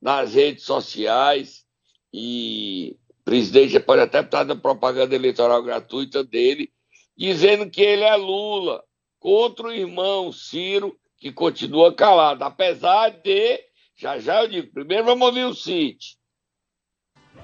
nas 0.00 0.34
redes 0.34 0.64
sociais 0.64 1.64
e 2.12 2.98
o 3.08 3.24
presidente 3.24 3.80
pode 3.80 4.02
até 4.02 4.20
estar 4.20 4.44
na 4.44 4.56
propaganda 4.56 5.14
eleitoral 5.14 5.62
gratuita 5.62 6.22
dele, 6.22 6.70
dizendo 7.16 7.70
que 7.70 7.80
ele 7.80 8.02
é 8.02 8.14
Lula, 8.14 8.84
contra 9.22 9.68
o 9.68 9.72
irmão 9.72 10.32
Ciro, 10.32 10.96
que 11.16 11.30
continua 11.32 11.94
calado, 11.94 12.42
apesar 12.42 13.10
de. 13.10 13.60
Já 13.96 14.18
já 14.18 14.42
eu 14.42 14.48
digo, 14.48 14.72
primeiro 14.72 15.04
vamos 15.04 15.28
ouvir 15.28 15.44
o 15.44 15.54
Cid. 15.54 16.16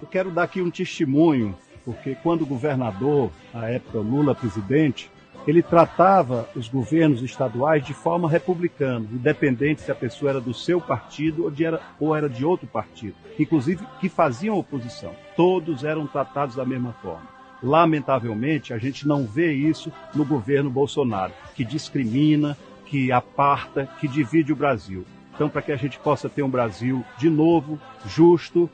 Eu 0.02 0.08
quero 0.08 0.32
dar 0.32 0.42
aqui 0.42 0.60
um 0.60 0.72
testemunho, 0.72 1.56
porque 1.84 2.16
quando 2.16 2.42
o 2.42 2.46
governador, 2.46 3.30
à 3.54 3.70
época 3.70 3.98
Lula 3.98 4.34
presidente, 4.34 5.08
ele 5.46 5.62
tratava 5.62 6.48
os 6.56 6.66
governos 6.68 7.22
estaduais 7.22 7.86
de 7.86 7.94
forma 7.94 8.28
republicana, 8.28 9.06
independente 9.12 9.82
se 9.82 9.92
a 9.92 9.94
pessoa 9.94 10.32
era 10.32 10.40
do 10.40 10.52
seu 10.52 10.80
partido 10.80 11.44
ou, 11.44 11.50
de 11.50 11.64
era, 11.64 11.80
ou 12.00 12.14
era 12.14 12.28
de 12.28 12.44
outro 12.44 12.66
partido, 12.66 13.14
inclusive 13.38 13.86
que 14.00 14.08
faziam 14.08 14.58
oposição. 14.58 15.14
Todos 15.36 15.84
eram 15.84 16.08
tratados 16.08 16.56
da 16.56 16.64
mesma 16.64 16.92
forma. 16.94 17.37
Lamentavelmente, 17.62 18.72
a 18.72 18.78
gente 18.78 19.06
não 19.06 19.26
vê 19.26 19.52
isso 19.52 19.92
no 20.14 20.24
governo 20.24 20.70
Bolsonaro, 20.70 21.32
que 21.54 21.64
discrimina, 21.64 22.56
que 22.86 23.10
aparta, 23.10 23.86
que 24.00 24.06
divide 24.06 24.52
o 24.52 24.56
Brasil. 24.56 25.04
Então, 25.34 25.48
para 25.48 25.62
que 25.62 25.72
a 25.72 25.76
gente 25.76 25.98
possa 25.98 26.28
ter 26.28 26.42
um 26.42 26.50
Brasil 26.50 27.04
de 27.18 27.28
novo, 27.28 27.80
justo, 28.06 28.70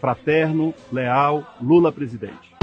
fraterno, 0.00 0.74
leal, 0.92 1.56
Lula 1.60 1.92
presidente. 1.92 2.54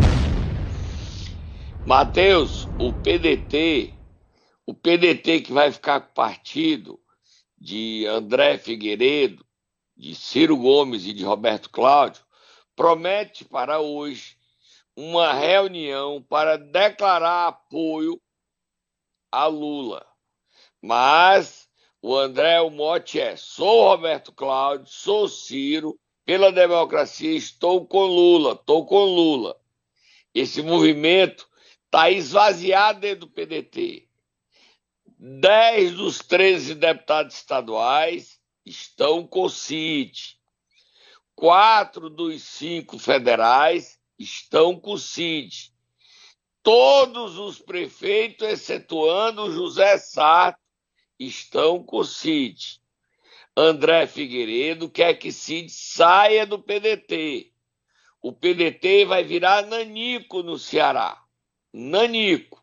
Mateus, 1.85 2.67
o 2.79 2.91
PDT, 2.91 3.93
o 4.65 4.73
PDT 4.73 5.41
que 5.41 5.53
vai 5.53 5.71
ficar 5.71 6.01
com 6.01 6.09
o 6.09 6.15
partido 6.15 6.99
de 7.59 8.05
André 8.07 8.57
Figueiredo, 8.57 9.45
de 9.95 10.15
Ciro 10.15 10.57
Gomes 10.57 11.05
e 11.05 11.13
de 11.13 11.23
Roberto 11.23 11.69
Cláudio, 11.69 12.23
promete 12.75 13.45
para 13.45 13.79
hoje 13.79 14.34
uma 14.95 15.33
reunião 15.33 16.21
para 16.21 16.57
declarar 16.57 17.47
apoio 17.47 18.21
a 19.31 19.45
Lula. 19.47 20.05
Mas 20.81 21.67
o 22.01 22.15
André, 22.15 22.61
o 22.61 22.69
mote 22.69 23.19
é: 23.19 23.35
sou 23.35 23.89
Roberto 23.89 24.31
Cláudio, 24.31 24.87
sou 24.87 25.27
Ciro, 25.27 25.99
pela 26.23 26.51
democracia 26.51 27.35
estou 27.35 27.85
com 27.85 28.05
Lula, 28.05 28.53
estou 28.53 28.85
com 28.85 29.03
Lula. 29.03 29.59
Esse 30.33 30.61
movimento 30.61 31.47
está 31.85 32.09
esvaziado 32.09 32.99
dentro 32.99 33.21
do 33.21 33.29
PDT. 33.29 34.07
Dez 35.17 35.93
dos 35.93 36.19
13 36.19 36.75
deputados 36.75 37.35
estaduais 37.35 38.39
estão 38.65 39.25
com 39.25 39.43
o 39.43 39.49
CID. 39.49 40.37
Quatro 41.35 42.09
dos 42.09 42.43
cinco 42.43 42.97
federais 42.97 43.94
estão 44.17 44.79
com 44.79 44.93
o 44.93 44.97
CID. 44.97 45.71
Todos 46.63 47.37
os 47.37 47.59
prefeitos, 47.59 48.47
excetuando 48.47 49.51
José 49.51 49.97
Sarto, 49.97 50.59
estão 51.19 51.83
com 51.83 51.97
o 51.97 52.05
CID. 52.05 52.79
André 53.57 54.05
Figueiredo 54.05 54.89
quer 54.89 55.13
que 55.13 55.31
Cid 55.31 55.71
saia 55.71 56.45
do 56.45 56.59
PDT. 56.59 57.53
O 58.21 58.33
PDT 58.33 59.05
vai 59.05 59.23
virar 59.23 59.65
nanico 59.65 60.43
no 60.43 60.59
Ceará. 60.59 61.23
Nanico. 61.71 62.61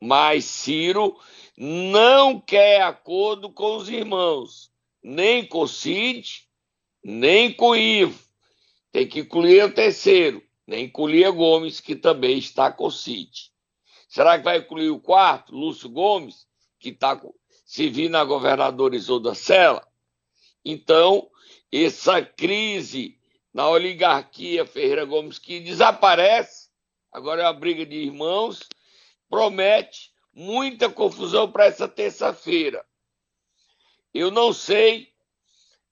Mas 0.00 0.46
Ciro 0.46 1.16
não 1.56 2.40
quer 2.40 2.82
acordo 2.82 3.52
com 3.52 3.76
os 3.76 3.88
irmãos, 3.88 4.72
nem 5.02 5.46
com 5.46 5.60
o 5.60 5.68
Cid, 5.68 6.48
nem 7.04 7.52
com 7.52 7.70
o 7.70 7.76
Ivo. 7.76 8.18
Tem 8.90 9.06
que 9.06 9.20
incluir 9.20 9.62
o 9.62 9.72
terceiro, 9.72 10.42
nem 10.70 10.88
Colia 10.88 11.32
Gomes, 11.32 11.80
que 11.80 11.96
também 11.96 12.38
está 12.38 12.70
com 12.70 12.86
o 12.86 12.92
Cid. 12.92 13.50
Será 14.08 14.38
que 14.38 14.44
vai 14.44 14.58
incluir 14.58 14.90
o 14.90 15.00
quarto, 15.00 15.52
Lúcio 15.52 15.88
Gomes, 15.88 16.46
que 16.78 16.90
está 16.90 17.20
se 17.66 17.88
vir 17.88 18.08
na 18.08 18.22
governadora 18.22 18.94
Isolda 18.94 19.34
Sela? 19.34 19.84
Então, 20.64 21.28
essa 21.72 22.22
crise 22.22 23.18
na 23.52 23.68
oligarquia 23.68 24.64
Ferreira 24.64 25.04
Gomes 25.04 25.40
que 25.40 25.58
desaparece, 25.58 26.68
agora 27.10 27.42
é 27.42 27.46
uma 27.46 27.52
briga 27.52 27.84
de 27.84 27.96
irmãos, 27.96 28.68
promete 29.28 30.12
muita 30.32 30.88
confusão 30.88 31.50
para 31.50 31.66
essa 31.66 31.88
terça-feira. 31.88 32.86
Eu 34.14 34.30
não 34.30 34.52
sei, 34.52 35.08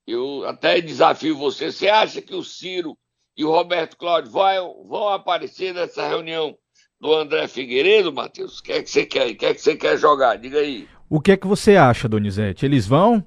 eu 0.06 0.46
até 0.46 0.80
desafio 0.80 1.36
você, 1.36 1.72
você 1.72 1.88
acha 1.88 2.22
que 2.22 2.34
o 2.36 2.44
Ciro 2.44 2.96
e 3.38 3.44
o 3.44 3.52
Roberto 3.52 3.96
Cláudio 3.96 4.32
vão, 4.32 4.84
vão 4.88 5.08
aparecer 5.10 5.72
nessa 5.72 6.06
reunião 6.08 6.58
do 7.00 7.14
André 7.14 7.46
Figueiredo, 7.46 8.12
Matheus? 8.12 8.58
O 8.58 8.62
que 8.64 8.72
é 8.72 8.82
que 8.82 8.90
você 8.90 9.06
quer? 9.06 9.30
O 9.30 9.36
que 9.36 9.46
é 9.46 9.54
que 9.54 9.60
você 9.60 9.76
quer 9.76 9.96
jogar? 9.96 10.36
Diga 10.36 10.58
aí. 10.58 10.88
O 11.08 11.20
que 11.20 11.30
é 11.30 11.36
que 11.36 11.46
você 11.46 11.76
acha, 11.76 12.08
Donizete? 12.08 12.66
Eles 12.66 12.84
vão? 12.84 13.24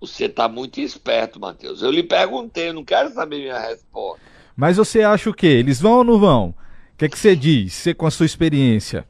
Você 0.00 0.24
está 0.24 0.48
muito 0.48 0.80
esperto, 0.80 1.38
Matheus. 1.38 1.82
Eu 1.82 1.90
lhe 1.90 2.02
perguntei, 2.02 2.70
eu 2.70 2.72
não 2.72 2.84
quero 2.84 3.12
saber 3.12 3.40
minha 3.40 3.58
resposta. 3.58 4.22
Mas 4.56 4.78
você 4.78 5.02
acha 5.02 5.28
o 5.28 5.34
quê? 5.34 5.46
Eles 5.46 5.78
vão 5.78 5.98
ou 5.98 6.04
não 6.04 6.18
vão? 6.18 6.48
O 6.48 6.96
que 6.96 7.04
é 7.04 7.08
que 7.10 7.18
você 7.18 7.36
diz, 7.36 7.74
você 7.74 7.92
com 7.92 8.06
a 8.06 8.10
sua 8.10 8.24
experiência? 8.24 9.06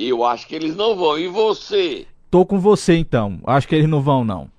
Eu 0.00 0.24
acho 0.24 0.48
que 0.48 0.56
eles 0.56 0.74
não 0.74 0.96
vão. 0.96 1.16
E 1.16 1.28
você? 1.28 2.06
Tô 2.28 2.44
com 2.44 2.58
você 2.58 2.96
então. 2.96 3.40
Acho 3.46 3.68
que 3.68 3.76
eles 3.76 3.88
não 3.88 4.02
vão, 4.02 4.24
não. 4.24 4.50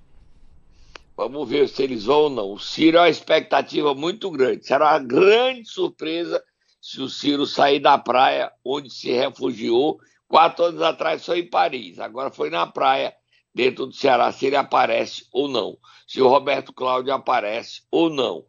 Vamos 1.16 1.48
ver 1.48 1.68
se 1.68 1.82
eles 1.82 2.04
vão 2.04 2.22
ou 2.22 2.30
não. 2.30 2.52
O 2.52 2.58
Ciro 2.58 2.96
é 2.98 3.00
uma 3.02 3.08
expectativa 3.08 3.94
muito 3.94 4.30
grande. 4.30 4.66
Será 4.66 4.92
uma 4.92 4.98
grande 4.98 5.68
surpresa 5.68 6.42
se 6.80 7.00
o 7.00 7.08
Ciro 7.08 7.46
sair 7.46 7.80
da 7.80 7.96
praia 7.96 8.52
onde 8.64 8.90
se 8.90 9.10
refugiou 9.12 10.00
Quatro 10.34 10.64
anos 10.64 10.82
atrás 10.82 11.24
foi 11.24 11.40
em 11.40 11.48
Paris, 11.48 11.98
agora 11.98 12.30
foi 12.30 12.50
na 12.50 12.66
praia, 12.66 13.14
dentro 13.54 13.86
do 13.86 13.92
Ceará, 13.92 14.32
se 14.32 14.46
ele 14.46 14.56
aparece 14.56 15.26
ou 15.30 15.48
não. 15.48 15.78
Se 16.06 16.20
o 16.20 16.28
Roberto 16.28 16.72
Cláudio 16.72 17.12
aparece 17.12 17.82
ou 17.90 18.10
não. 18.10 18.44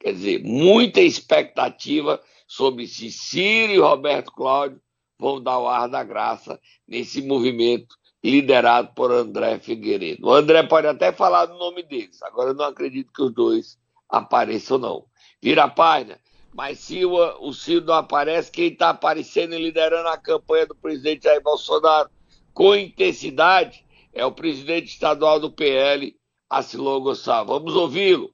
Quer 0.00 0.12
dizer, 0.12 0.42
muita 0.42 1.00
expectativa 1.00 2.20
sobre 2.46 2.86
se 2.86 3.10
Ciro 3.10 3.72
e 3.72 3.78
Roberto 3.78 4.32
Cláudio 4.32 4.80
vão 5.18 5.42
dar 5.42 5.58
o 5.58 5.68
ar 5.68 5.88
da 5.88 6.02
graça 6.02 6.60
nesse 6.86 7.20
movimento 7.22 7.97
liderado 8.22 8.92
por 8.94 9.10
André 9.12 9.58
Figueiredo. 9.58 10.26
O 10.26 10.32
André 10.32 10.62
pode 10.64 10.86
até 10.86 11.12
falar 11.12 11.46
do 11.46 11.58
nome 11.58 11.82
deles, 11.82 12.22
agora 12.22 12.50
eu 12.50 12.54
não 12.54 12.64
acredito 12.64 13.12
que 13.12 13.22
os 13.22 13.32
dois 13.32 13.78
apareçam, 14.08 14.78
não. 14.78 15.04
Vira 15.40 15.64
a 15.64 15.68
página. 15.68 16.18
Mas 16.52 16.80
se 16.80 17.04
o, 17.04 17.14
o 17.40 17.52
Ciro 17.52 17.86
não 17.86 17.94
aparece, 17.94 18.50
quem 18.50 18.68
está 18.68 18.90
aparecendo 18.90 19.54
e 19.54 19.62
liderando 19.62 20.08
a 20.08 20.16
campanha 20.16 20.66
do 20.66 20.74
presidente 20.74 21.24
Jair 21.24 21.42
Bolsonaro 21.42 22.10
com 22.52 22.74
intensidade 22.74 23.84
é 24.12 24.24
o 24.24 24.32
presidente 24.32 24.86
estadual 24.88 25.38
do 25.38 25.52
PL, 25.52 26.16
Acilon 26.50 27.00
Gonçalves. 27.00 27.52
Vamos 27.52 27.76
ouvi-lo. 27.76 28.32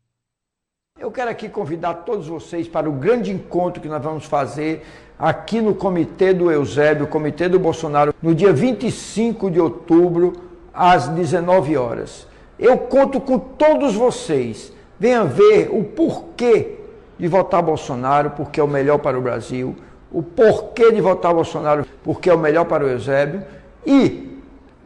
Eu 0.98 1.10
quero 1.10 1.30
aqui 1.30 1.48
convidar 1.48 2.04
todos 2.04 2.28
vocês 2.28 2.68
para 2.68 2.88
o 2.88 2.92
grande 2.92 3.32
encontro 3.32 3.82
que 3.82 3.88
nós 3.88 4.02
vamos 4.02 4.24
fazer 4.24 4.86
aqui 5.18 5.60
no 5.60 5.74
Comitê 5.74 6.32
do 6.32 6.50
Eusébio, 6.50 7.06
Comitê 7.06 7.48
do 7.48 7.58
Bolsonaro, 7.58 8.14
no 8.22 8.34
dia 8.34 8.52
25 8.52 9.50
de 9.50 9.60
outubro, 9.60 10.32
às 10.72 11.08
19 11.08 11.76
horas. 11.76 12.26
Eu 12.58 12.76
conto 12.78 13.20
com 13.20 13.38
todos 13.38 13.94
vocês. 13.94 14.72
Venham 14.98 15.26
ver 15.26 15.68
o 15.72 15.84
porquê 15.84 16.76
de 17.18 17.28
votar 17.28 17.62
Bolsonaro, 17.62 18.30
porque 18.30 18.60
é 18.60 18.62
o 18.62 18.68
melhor 18.68 18.98
para 18.98 19.18
o 19.18 19.22
Brasil, 19.22 19.76
o 20.10 20.22
porquê 20.22 20.92
de 20.92 21.00
votar 21.00 21.32
Bolsonaro, 21.34 21.86
porque 22.02 22.28
é 22.28 22.34
o 22.34 22.38
melhor 22.38 22.64
para 22.64 22.84
o 22.84 22.88
Eusébio, 22.88 23.42
e 23.86 24.40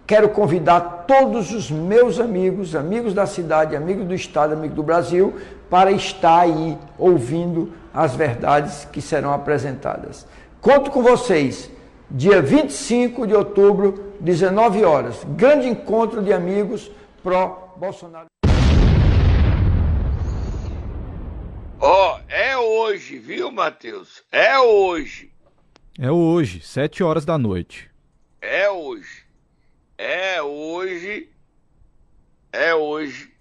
quero 0.07 0.29
convidar 0.31 1.05
todos 1.07 1.53
os 1.53 1.71
meus 1.71 2.19
amigos, 2.19 2.75
amigos 2.75 3.15
da 3.15 3.27
cidade, 3.27 3.77
amigos 3.77 4.07
do 4.07 4.15
Estado, 4.15 4.55
amigos 4.55 4.77
do 4.77 4.83
Brasil, 4.83 5.35
para 5.69 5.91
estar 5.91 6.41
aí 6.41 6.79
ouvindo 6.99 7.73
as 7.93 8.15
verdades 8.15 8.85
que 8.85 9.01
serão 9.01 9.33
apresentadas. 9.33 10.27
Conto 10.61 10.91
com 10.91 11.03
vocês, 11.03 11.71
dia 12.11 12.43
25 12.43 13.27
de 13.27 13.35
outubro, 13.35 14.15
19 14.21 14.85
horas. 14.85 15.25
Grande 15.25 15.69
encontro 15.69 16.23
de 16.23 16.33
amigos 16.33 16.91
pró-Bolsonaro. 17.23 18.27
Ó, 21.81 22.17
oh, 22.17 22.21
é 22.29 22.57
hoje, 22.57 23.19
viu, 23.19 23.53
Matheus? 23.53 24.23
É 24.33 24.59
hoje. 24.59 25.31
É 25.99 26.11
hoje, 26.11 26.61
7 26.61 27.03
horas 27.05 27.25
da 27.25 27.39
noite. 27.39 27.89
É 28.41 28.69
hoje. 28.69 29.25
É 29.97 30.43
hoje. 30.43 31.29
É 32.53 32.75
hoje 32.75 33.39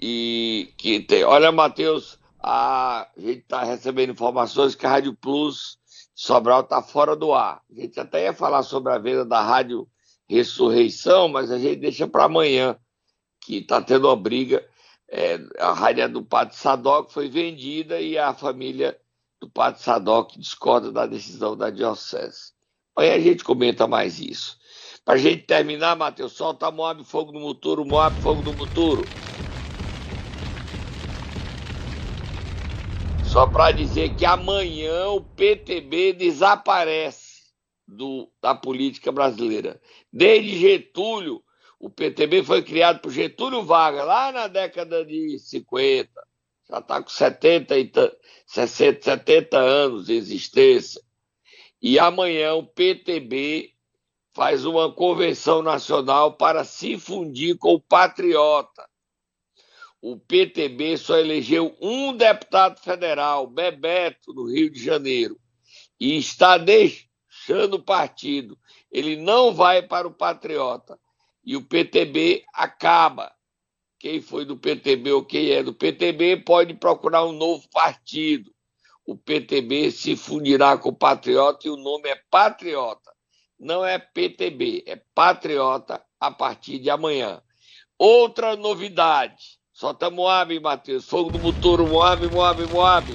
e 0.00 0.72
que 0.76 1.00
tem. 1.00 1.24
Olha, 1.24 1.50
Matheus, 1.50 2.18
a 2.46 3.08
gente 3.16 3.38
está 3.38 3.64
recebendo 3.64 4.10
informações 4.10 4.74
que 4.74 4.84
a 4.84 4.90
Rádio 4.90 5.14
Plus 5.14 5.78
Sobral 6.14 6.60
está 6.60 6.82
fora 6.82 7.16
do 7.16 7.32
ar. 7.32 7.62
A 7.70 7.80
gente 7.80 7.98
até 7.98 8.24
ia 8.24 8.34
falar 8.34 8.62
sobre 8.62 8.92
a 8.92 8.98
venda 8.98 9.24
da 9.24 9.40
Rádio 9.40 9.88
Ressurreição, 10.28 11.26
mas 11.26 11.50
a 11.50 11.58
gente 11.58 11.76
deixa 11.76 12.06
para 12.06 12.24
amanhã, 12.24 12.78
que 13.40 13.56
está 13.58 13.80
tendo 13.80 14.08
uma 14.08 14.16
briga. 14.16 14.62
É, 15.08 15.38
a 15.58 15.72
rádio 15.72 16.02
é 16.02 16.08
do 16.08 16.22
Padre 16.22 16.54
Sadoc 16.56 17.10
foi 17.10 17.28
vendida 17.28 18.00
e 18.00 18.18
a 18.18 18.34
família 18.34 18.98
do 19.40 19.48
Padre 19.48 19.80
Sadoc 19.80 20.32
discorda 20.36 20.92
da 20.92 21.06
decisão 21.06 21.56
da 21.56 21.70
Diocese. 21.70 22.52
Amanhã 22.94 23.14
a 23.14 23.20
gente 23.20 23.42
comenta 23.42 23.86
mais 23.86 24.20
isso. 24.20 24.58
Para 25.04 25.14
a 25.14 25.18
gente 25.18 25.44
terminar, 25.44 25.96
Matheus, 25.96 26.32
solta 26.32 26.70
Moab, 26.70 27.04
fogo 27.04 27.32
no 27.32 27.40
muturo, 27.40 27.84
Moab, 27.86 28.20
fogo 28.20 28.42
no 28.42 28.52
muturo. 28.52 29.14
Só 33.34 33.48
para 33.48 33.72
dizer 33.72 34.10
que 34.10 34.24
amanhã 34.24 35.08
o 35.08 35.20
PTB 35.20 36.12
desaparece 36.12 37.42
do, 37.84 38.30
da 38.40 38.54
política 38.54 39.10
brasileira. 39.10 39.82
Desde 40.12 40.56
Getúlio, 40.56 41.42
o 41.80 41.90
PTB 41.90 42.44
foi 42.44 42.62
criado 42.62 43.00
por 43.00 43.10
Getúlio 43.10 43.64
Vargas, 43.64 44.06
lá 44.06 44.30
na 44.30 44.46
década 44.46 45.04
de 45.04 45.36
50. 45.40 46.08
Já 46.70 46.78
está 46.78 47.02
com 47.02 47.08
70, 47.08 47.76
e 47.76 47.92
60, 48.46 49.02
70 49.02 49.58
anos 49.58 50.06
de 50.06 50.12
existência. 50.12 51.02
E 51.82 51.98
amanhã 51.98 52.54
o 52.54 52.64
PTB 52.64 53.72
faz 54.32 54.64
uma 54.64 54.94
convenção 54.94 55.60
nacional 55.60 56.36
para 56.36 56.62
se 56.62 56.96
fundir 56.96 57.58
com 57.58 57.74
o 57.74 57.80
Patriota 57.80 58.88
o 60.06 60.18
PTB 60.18 60.98
só 60.98 61.16
elegeu 61.16 61.74
um 61.80 62.14
deputado 62.14 62.78
federal, 62.78 63.46
Bebeto, 63.46 64.34
no 64.34 64.52
Rio 64.52 64.70
de 64.70 64.84
Janeiro, 64.84 65.40
e 65.98 66.18
está 66.18 66.58
deixando 66.58 67.76
o 67.76 67.82
partido. 67.82 68.58
Ele 68.92 69.16
não 69.16 69.54
vai 69.54 69.80
para 69.80 70.06
o 70.06 70.12
Patriota. 70.12 71.00
E 71.42 71.56
o 71.56 71.64
PTB 71.64 72.44
acaba. 72.52 73.32
Quem 73.98 74.20
foi 74.20 74.44
do 74.44 74.58
PTB 74.58 75.10
ou 75.10 75.24
quem 75.24 75.52
é 75.52 75.62
do 75.62 75.72
PTB 75.72 76.36
pode 76.44 76.74
procurar 76.74 77.24
um 77.24 77.32
novo 77.32 77.66
partido. 77.70 78.54
O 79.06 79.16
PTB 79.16 79.90
se 79.90 80.16
fundirá 80.16 80.76
com 80.76 80.90
o 80.90 80.94
Patriota 80.94 81.66
e 81.66 81.70
o 81.70 81.78
nome 81.78 82.10
é 82.10 82.20
Patriota. 82.30 83.10
Não 83.58 83.82
é 83.82 83.98
PTB, 83.98 84.84
é 84.86 85.00
Patriota 85.14 86.04
a 86.20 86.30
partir 86.30 86.78
de 86.78 86.90
amanhã. 86.90 87.42
Outra 87.98 88.54
novidade 88.54 89.63
Solta 89.74 90.08
Moab, 90.08 90.56
Matheus. 90.60 91.04
Fogo 91.04 91.30
do 91.30 91.38
Muturo, 91.40 91.84
Moab, 91.88 92.24
Moab, 92.28 92.64
Moab. 92.68 93.12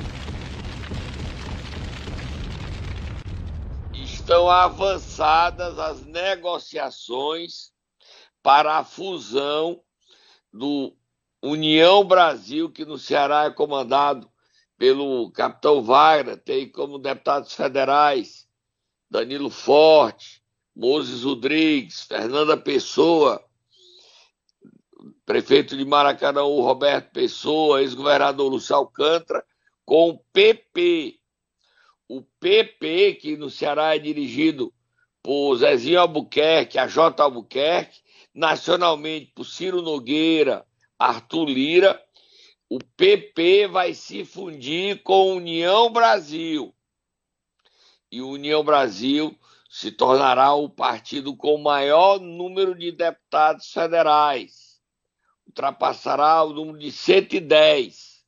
Estão 3.93 4.49
avançadas 4.49 5.79
as 5.79 6.05
negociações 6.05 7.71
para 8.43 8.77
a 8.77 8.83
fusão 8.83 9.81
do 10.51 10.93
União 11.41 12.03
Brasil, 12.03 12.69
que 12.69 12.83
no 12.83 12.97
Ceará 12.97 13.45
é 13.45 13.51
comandado 13.51 14.29
pelo 14.77 15.31
capitão 15.31 15.81
Wagner, 15.81 16.37
tem 16.37 16.69
como 16.69 16.99
deputados 16.99 17.53
federais 17.53 18.45
Danilo 19.09 19.49
Forte, 19.49 20.43
Moses 20.75 21.23
Rodrigues, 21.23 22.01
Fernanda 22.01 22.57
Pessoa, 22.57 23.43
prefeito 25.29 25.77
de 25.77 25.85
Maracanã, 25.85 26.41
o 26.41 26.59
Roberto 26.61 27.11
Pessoa, 27.11 27.81
ex-governador 27.81 28.49
Lúcio 28.49 28.75
Alcântara, 28.75 29.45
com 29.85 30.09
o 30.09 30.17
PP. 30.33 31.19
O 32.07 32.23
PP, 32.39 33.13
que 33.21 33.37
no 33.37 33.47
Ceará 33.47 33.95
é 33.95 33.99
dirigido 33.99 34.73
por 35.21 35.55
Zezinho 35.57 35.99
Albuquerque, 35.99 36.79
a 36.79 36.87
J. 36.87 37.21
Albuquerque, 37.21 37.99
nacionalmente 38.33 39.31
por 39.35 39.45
Ciro 39.45 39.83
Nogueira, 39.83 40.65
Arthur 40.97 41.47
Lira, 41.47 42.03
o 42.67 42.79
PP 42.97 43.67
vai 43.67 43.93
se 43.93 44.25
fundir 44.25 45.03
com 45.03 45.35
União 45.35 45.91
Brasil. 45.91 46.73
E 48.11 48.19
União 48.19 48.63
Brasil 48.63 49.37
se 49.69 49.91
tornará 49.91 50.55
o 50.55 50.67
partido 50.67 51.37
com 51.37 51.53
o 51.53 51.63
maior 51.63 52.19
número 52.19 52.73
de 52.73 52.91
deputados 52.91 53.71
federais 53.71 54.68
ultrapassará 55.49 56.43
o 56.43 56.53
número 56.53 56.77
de 56.77 56.91
110. 56.91 58.23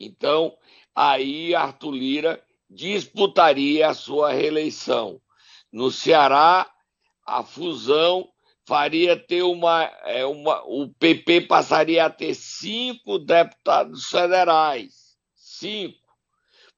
Então, 0.00 0.56
aí 0.94 1.54
Arthur 1.54 1.92
Lira 1.92 2.44
disputaria 2.68 3.88
a 3.88 3.94
sua 3.94 4.32
reeleição. 4.32 5.20
No 5.70 5.90
Ceará, 5.90 6.70
a 7.26 7.42
fusão 7.42 8.28
faria 8.66 9.16
ter 9.16 9.42
uma, 9.42 9.84
é, 10.04 10.24
uma. 10.24 10.62
O 10.64 10.88
PP 10.88 11.42
passaria 11.42 12.06
a 12.06 12.10
ter 12.10 12.34
cinco 12.34 13.18
deputados 13.18 14.06
federais. 14.06 15.16
Cinco. 15.34 15.98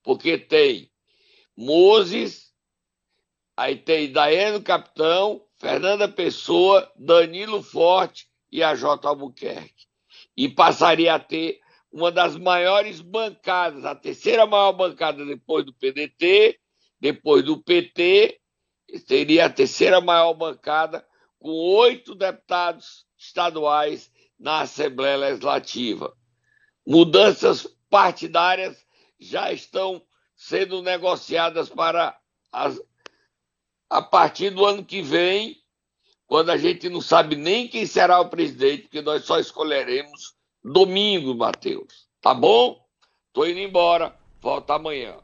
Porque 0.03 0.37
tem 0.37 0.91
Moses, 1.57 2.53
aí 3.57 3.77
tem 3.77 4.11
Daiane 4.11 4.63
Capitão, 4.63 5.45
Fernanda 5.59 6.09
Pessoa, 6.09 6.91
Danilo 6.97 7.63
Forte 7.63 8.30
e 8.51 8.63
a 8.63 8.75
J. 8.75 9.07
Albuquerque. 9.07 9.87
E 10.37 10.49
passaria 10.49 11.15
a 11.15 11.19
ter 11.19 11.61
uma 11.93 12.11
das 12.13 12.37
maiores 12.37 13.01
bancadas, 13.01 13.85
a 13.85 13.95
terceira 13.95 14.47
maior 14.47 14.73
bancada 14.73 15.25
depois 15.25 15.65
do 15.65 15.73
PDT, 15.75 16.59
depois 17.01 17.45
do 17.45 17.63
PT, 17.63 18.41
seria 19.07 19.47
a 19.47 19.51
terceira 19.51 20.01
maior 20.01 20.35
bancada, 20.35 21.05
com 21.39 21.51
oito 21.51 22.15
deputados 22.15 23.07
estaduais 23.17 24.11
na 24.39 24.61
Assembleia 24.61 25.17
Legislativa. 25.17 26.15
Mudanças 26.87 27.67
partidárias 27.89 28.77
já 29.19 29.53
estão 29.53 30.03
sendo 30.35 30.83
negociadas 30.83 31.69
para 31.69 32.19
as, 32.53 32.81
a 33.89 34.01
partir 34.01 34.51
do 34.51 34.65
ano 34.65 34.85
que 34.85 35.03
vem, 35.03 35.60
quando 36.31 36.51
a 36.51 36.57
gente 36.57 36.89
não 36.89 37.01
sabe 37.01 37.35
nem 37.35 37.67
quem 37.67 37.85
será 37.85 38.21
o 38.21 38.29
presidente, 38.29 38.83
porque 38.83 39.03
nós 39.03 39.25
só 39.25 39.41
escolheremos 39.41 40.33
domingo, 40.63 41.35
Matheus. 41.35 42.07
Tá 42.21 42.33
bom? 42.33 42.87
Tô 43.33 43.45
indo 43.45 43.59
embora. 43.59 44.15
Volta 44.41 44.75
amanhã. 44.75 45.17